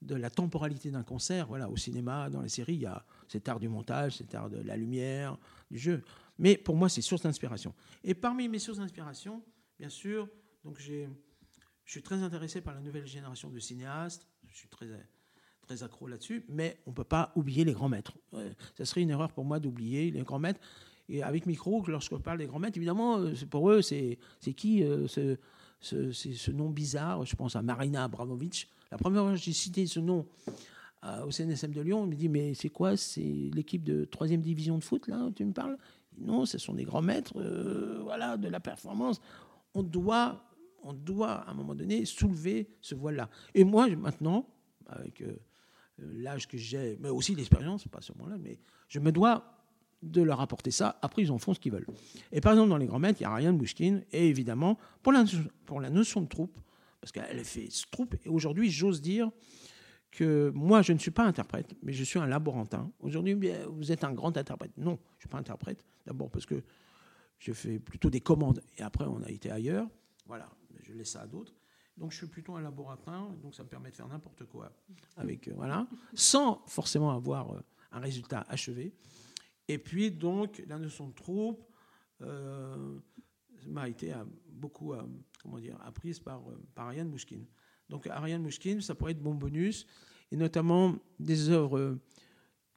[0.03, 1.47] de la temporalité d'un concert.
[1.47, 4.49] Voilà, au cinéma, dans les séries, il y a cet art du montage, cet art
[4.49, 5.37] de la lumière,
[5.71, 6.03] du jeu.
[6.37, 7.73] Mais pour moi, c'est source d'inspiration.
[8.03, 9.43] Et parmi mes sources d'inspiration,
[9.79, 10.27] bien sûr,
[10.63, 11.09] donc j'ai,
[11.85, 14.27] je suis très intéressé par la nouvelle génération de cinéastes.
[14.47, 14.87] Je suis très,
[15.61, 16.45] très accro là-dessus.
[16.49, 18.17] Mais on ne peut pas oublier les grands maîtres.
[18.77, 20.61] ça serait une erreur pour moi d'oublier les grands maîtres.
[21.09, 24.53] Et avec Micro, lorsque je parle des grands maîtres, évidemment, euh, pour eux, c'est, c'est
[24.53, 25.37] qui euh, ce,
[25.81, 28.71] ce, ce, nom bizarre Je pense à Marina Abramovic.
[28.93, 30.27] La première fois que j'ai cité ce nom
[31.03, 32.95] euh, au CNSM de Lyon, on me dit Mais c'est quoi?
[32.95, 35.79] C'est l'équipe de 3 division de foot, là, tu me parles?
[36.19, 37.33] Non, ce sont des grands maîtres
[38.03, 39.19] voilà, de la performance.
[39.73, 40.43] On doit
[40.83, 43.31] on doit à un moment donné soulever ce voile-là.
[43.55, 44.45] Et moi, maintenant,
[44.85, 45.39] avec euh,
[45.97, 49.59] l'âge que j'ai, mais aussi l'expérience, pas seulement là, mais je me dois
[50.03, 50.99] de leur apporter ça.
[51.01, 51.87] Après, ils en font ce qu'ils veulent.
[52.31, 55.13] Et par exemple, dans les grands maîtres, il y a Ariane Bouchkine, et évidemment, pour
[55.13, 55.23] la,
[55.65, 56.59] pour la notion de troupe,
[57.03, 59.29] parce qu'elle fait troupe, et aujourd'hui, j'ose dire
[60.09, 62.89] que moi, je ne suis pas interprète, mais je suis un laborantin.
[63.01, 63.37] Aujourd'hui,
[63.67, 64.71] vous êtes un grand interprète.
[64.77, 65.83] Non, je ne suis pas interprète.
[66.05, 66.63] D'abord parce que
[67.39, 69.89] je fais plutôt des commandes, et après, on a été ailleurs.
[70.27, 70.49] Voilà,
[70.81, 71.53] je laisse ça à d'autres.
[71.97, 74.71] Donc je suis plutôt un laboratoire, donc ça me permet de faire n'importe quoi
[75.17, 77.59] avec euh, voilà, sans forcément avoir euh,
[77.91, 78.93] un résultat achevé.
[79.67, 81.69] Et puis donc la notion de troupe
[82.21, 82.97] euh,
[83.67, 84.13] m'a été
[84.47, 84.93] beaucoup
[85.43, 86.41] comment dire apprise par
[86.73, 87.45] par Ariane Mouchkine.
[87.89, 89.85] Donc Ariane Mouchkine, ça pourrait être bon bonus
[90.31, 91.99] et notamment des œuvres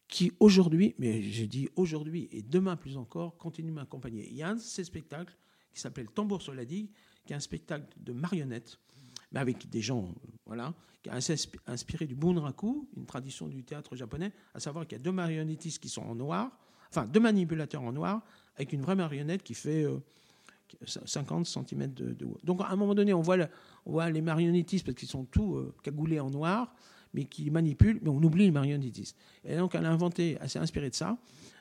[0.09, 4.29] qui aujourd'hui, mais j'ai dit aujourd'hui et demain plus encore, continuent à m'accompagner.
[4.29, 5.37] Il y a un de ces spectacles
[5.73, 6.91] qui s'appelle Tambour sur la digue,
[7.25, 8.79] qui est un spectacle de marionnettes,
[9.33, 10.14] mais avec des gens,
[10.45, 11.19] voilà, qui a
[11.67, 15.83] inspiré du bunraku, une tradition du théâtre japonais, à savoir qu'il y a deux marionnettistes
[15.83, 16.57] qui sont en noir,
[16.89, 19.85] enfin deux manipulateurs en noir, avec une vraie marionnette qui fait
[20.85, 22.39] 50 euh, cm de, haut.
[22.45, 23.37] Donc à un moment donné, on voit,
[23.85, 26.75] on voit les marionnettistes parce qu'ils sont tous euh, cagoulés en noir,
[27.14, 29.17] mais qui manipulent, mais on oublie les marionnettistes.
[29.45, 31.17] Et donc elle a inventé, elle s'est inspirée de ça.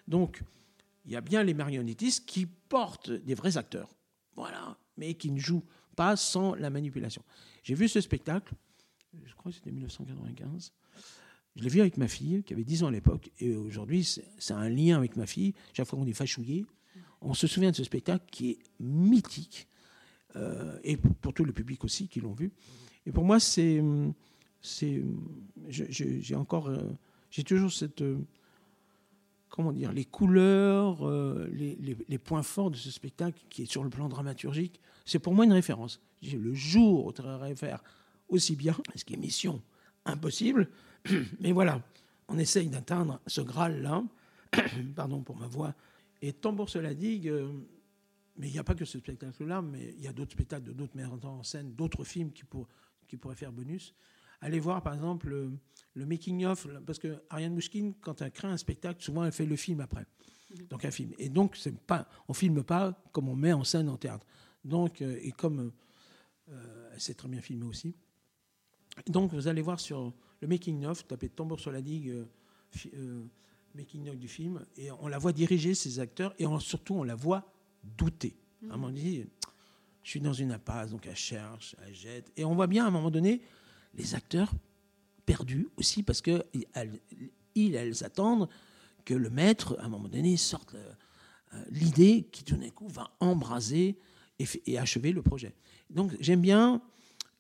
[0.08, 0.42] Donc
[1.06, 3.90] il y a bien les marionnettistes qui portent des vrais acteurs.
[4.36, 5.64] Voilà mais qui ne joue
[5.96, 7.24] pas sans la manipulation.
[7.64, 8.54] J'ai vu ce spectacle,
[9.24, 10.74] je crois que c'était 1995.
[11.56, 14.54] Je l'ai vu avec ma fille, qui avait 10 ans à l'époque, et aujourd'hui, c'est
[14.54, 15.54] un lien avec ma fille.
[15.74, 16.66] Chaque fois qu'on est fachouillé,
[17.22, 19.68] on se souvient de ce spectacle qui est mythique,
[20.36, 22.52] euh, et pour, tout le public aussi qui l'ont vu.
[23.06, 23.82] Et pour moi, c'est.
[24.62, 26.68] J'ai encore.
[26.68, 26.82] Euh,
[27.30, 28.02] j'ai toujours cette.
[28.02, 28.18] Euh,
[29.50, 31.08] comment dire, les couleurs,
[31.48, 35.46] les, points forts de ce spectacle qui est sur le plan dramaturgique, c'est pour moi
[35.46, 36.02] une référence.
[36.22, 37.22] Le jour tu
[37.56, 37.82] faire
[38.28, 39.62] aussi bien, ce qui mission
[40.04, 40.68] impossible,
[41.40, 41.82] mais voilà,
[42.28, 44.04] on essaye d'atteindre ce Graal-là,
[44.96, 45.74] pardon pour ma voix,
[46.22, 47.52] et Tambour sur la digue, euh,
[48.38, 50.74] mais il n'y a pas que ce spectacle-là, mais il y a d'autres spectacles de
[50.74, 52.44] d'autres metteurs en scène, d'autres films qui,
[53.08, 53.96] qui pourraient faire bonus
[54.42, 55.30] allez voir par exemple
[55.96, 59.56] le, making-of, parce que Ariane Mouchkine, quand elle crée un spectacle, souvent elle fait le
[59.56, 60.06] film après.
[60.52, 60.68] Mhm.
[60.68, 61.14] Donc un film.
[61.18, 64.26] Et donc, c'est pas, on filme pas comme on met en scène en théâtre.
[64.64, 65.72] Donc, euh, et comme
[66.50, 67.96] euh, elle sait très bien filmer aussi.
[69.08, 72.10] Donc, vous allez voir sur le making-of, tapez Tambour sur la digue,
[72.94, 73.24] euh,
[73.76, 77.44] making-of du film, et on la voit diriger ses acteurs, et surtout, on la voit
[77.98, 78.36] douter.
[78.64, 79.28] À un moment donné,
[80.04, 82.32] je suis dans une impasse, donc elle cherche, elle jette.
[82.38, 83.42] Et on voit bien à un moment donné,
[83.96, 84.52] les acteurs
[85.26, 86.44] perdus aussi parce que
[87.56, 88.48] ils, elles attendent
[89.04, 93.12] que le maître, à un moment donné, sorte euh, l'idée qui tout d'un coup va
[93.20, 93.98] embraser
[94.40, 95.54] et, achever le projet.
[95.90, 96.82] Donc j'aime bien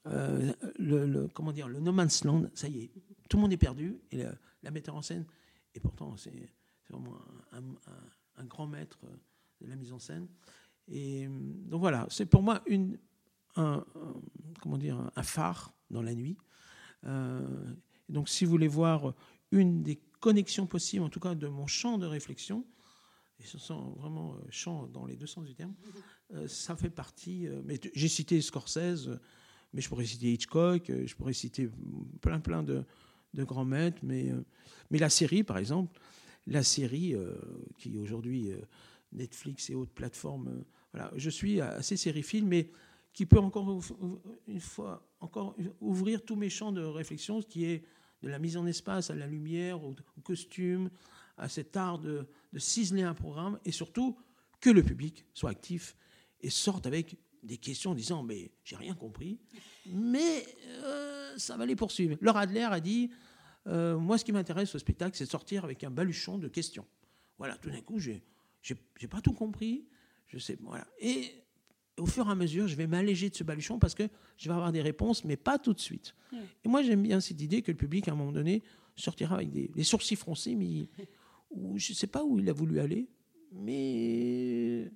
[0.07, 2.45] euh, le, comment dire le No Man's Land.
[2.53, 2.91] Ça y est,
[3.29, 4.23] tout le monde est perdu et
[4.63, 5.25] la metteur en scène.
[5.75, 6.49] Et pourtant c'est
[6.89, 7.17] vraiment
[7.51, 8.99] un, grand maître
[9.61, 10.27] de la mise en scène.
[10.87, 12.97] Et donc voilà, c'est pour moi une,
[13.55, 13.83] un,
[14.61, 16.37] comment dire, un phare dans la nuit.
[18.09, 19.13] donc, si vous voulez voir
[19.51, 22.65] une des connexions possibles, en tout cas de mon champ de réflexion,
[23.39, 25.73] et ce sont vraiment champ dans les deux sens du terme,
[26.47, 27.47] ça fait partie.
[27.63, 29.09] mais j'ai cité Scorsese,
[29.73, 31.69] mais je pourrais citer Hitchcock, je pourrais citer
[32.21, 32.85] plein, plein de,
[33.35, 34.31] de grands maîtres, mais,
[34.89, 35.99] mais la série, par exemple,
[36.47, 37.15] la série
[37.77, 38.51] qui aujourd'hui
[39.11, 40.63] Netflix et autres plateformes.
[40.93, 42.69] voilà, je suis assez sériephile, mais
[43.13, 43.81] qui peut encore
[44.47, 47.83] une fois encore ouvrir tous mes champs de réflexion, ce qui est
[48.21, 50.89] de la mise en espace à la lumière, au, costume,
[51.37, 52.27] à cet art de,
[52.57, 54.17] ciseler un programme, et surtout
[54.59, 55.95] que le public soit actif
[56.41, 59.39] et sorte avec des questions en disant mais j'ai rien compris,
[59.85, 60.45] mais
[60.83, 62.17] euh, ça va les poursuivre.
[62.21, 63.11] Laura Adler a dit
[63.67, 66.85] euh, moi ce qui m'intéresse au spectacle c'est de sortir avec un baluchon de questions.
[67.37, 68.23] Voilà, tout d'un coup j'ai
[68.61, 69.85] j'ai pas tout compris,
[70.27, 70.87] je sais voilà.
[70.99, 71.45] Et
[71.97, 74.03] au fur et à mesure, je vais m'alléger de ce baluchon parce que
[74.37, 76.15] je vais avoir des réponses, mais pas tout de suite.
[76.63, 78.63] Et moi, j'aime bien cette idée que le public, à un moment donné,
[78.95, 80.87] sortira avec des, sourcils froncés, mais
[81.51, 83.07] où, je ne sais pas où il a voulu aller,
[83.51, 84.91] mais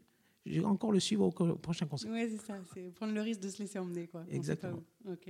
[0.46, 2.12] je vais encore le suivre au, prochain concert.
[2.12, 4.08] Oui, c'est ça, c'est prendre le risque de se laisser emmener.
[4.08, 4.24] Quoi.
[4.30, 4.84] Exactement.
[5.08, 5.30] Ok.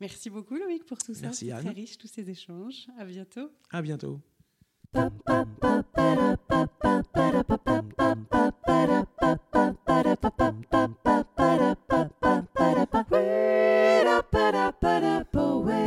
[0.00, 1.22] Merci beaucoup, Loïc, pour tout ça.
[1.22, 2.86] Merci, Très riche, tous ces échanges.
[2.98, 3.50] À bientôt.
[3.70, 4.20] À bientôt.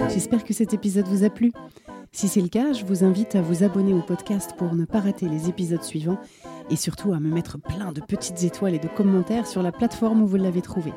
[0.09, 1.51] J'espère que cet épisode vous a plu.
[2.11, 4.99] Si c'est le cas, je vous invite à vous abonner au podcast pour ne pas
[4.99, 6.19] rater les épisodes suivants
[6.69, 10.21] et surtout à me mettre plein de petites étoiles et de commentaires sur la plateforme
[10.21, 10.93] où vous l'avez trouvé.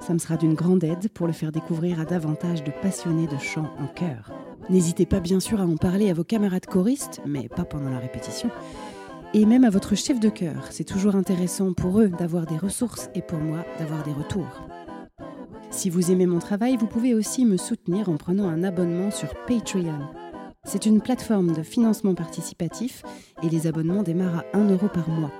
[0.00, 3.38] Ça me sera d'une grande aide pour le faire découvrir à davantage de passionnés de
[3.38, 4.32] chant en chœur.
[4.68, 7.98] N'hésitez pas bien sûr à en parler à vos camarades choristes, mais pas pendant la
[7.98, 8.50] répétition,
[9.32, 10.66] et même à votre chef de chœur.
[10.70, 14.66] C'est toujours intéressant pour eux d'avoir des ressources et pour moi d'avoir des retours.
[15.70, 19.34] Si vous aimez mon travail, vous pouvez aussi me soutenir en prenant un abonnement sur
[19.46, 20.00] Patreon.
[20.64, 23.02] C'est une plateforme de financement participatif
[23.42, 25.30] et les abonnements démarrent à 1 euro par mois.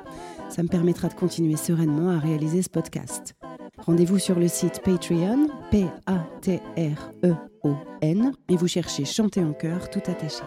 [0.48, 3.34] Ça me permettra de continuer sereinement à réaliser ce podcast.
[3.78, 5.92] Rendez-vous sur le site Patreon, P-A-T-R-E-O-N,
[8.48, 10.44] et vous cherchez Chanter en chœur tout attaché.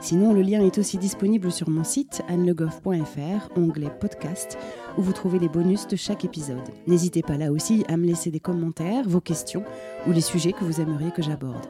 [0.00, 4.58] Sinon, le lien est aussi disponible sur mon site annelegoff.fr, onglet podcast,
[4.98, 6.68] où vous trouvez les bonus de chaque épisode.
[6.86, 9.64] N'hésitez pas là aussi à me laisser des commentaires, vos questions
[10.06, 11.66] ou les sujets que vous aimeriez que j'aborde.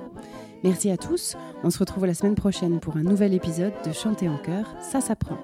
[0.65, 4.29] Merci à tous, on se retrouve la semaine prochaine pour un nouvel épisode de Chanter
[4.29, 5.39] en chœur, ça s'apprend.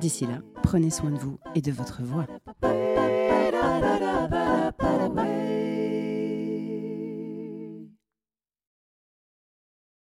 [0.00, 2.26] D'ici là, prenez soin de vous et de votre voix.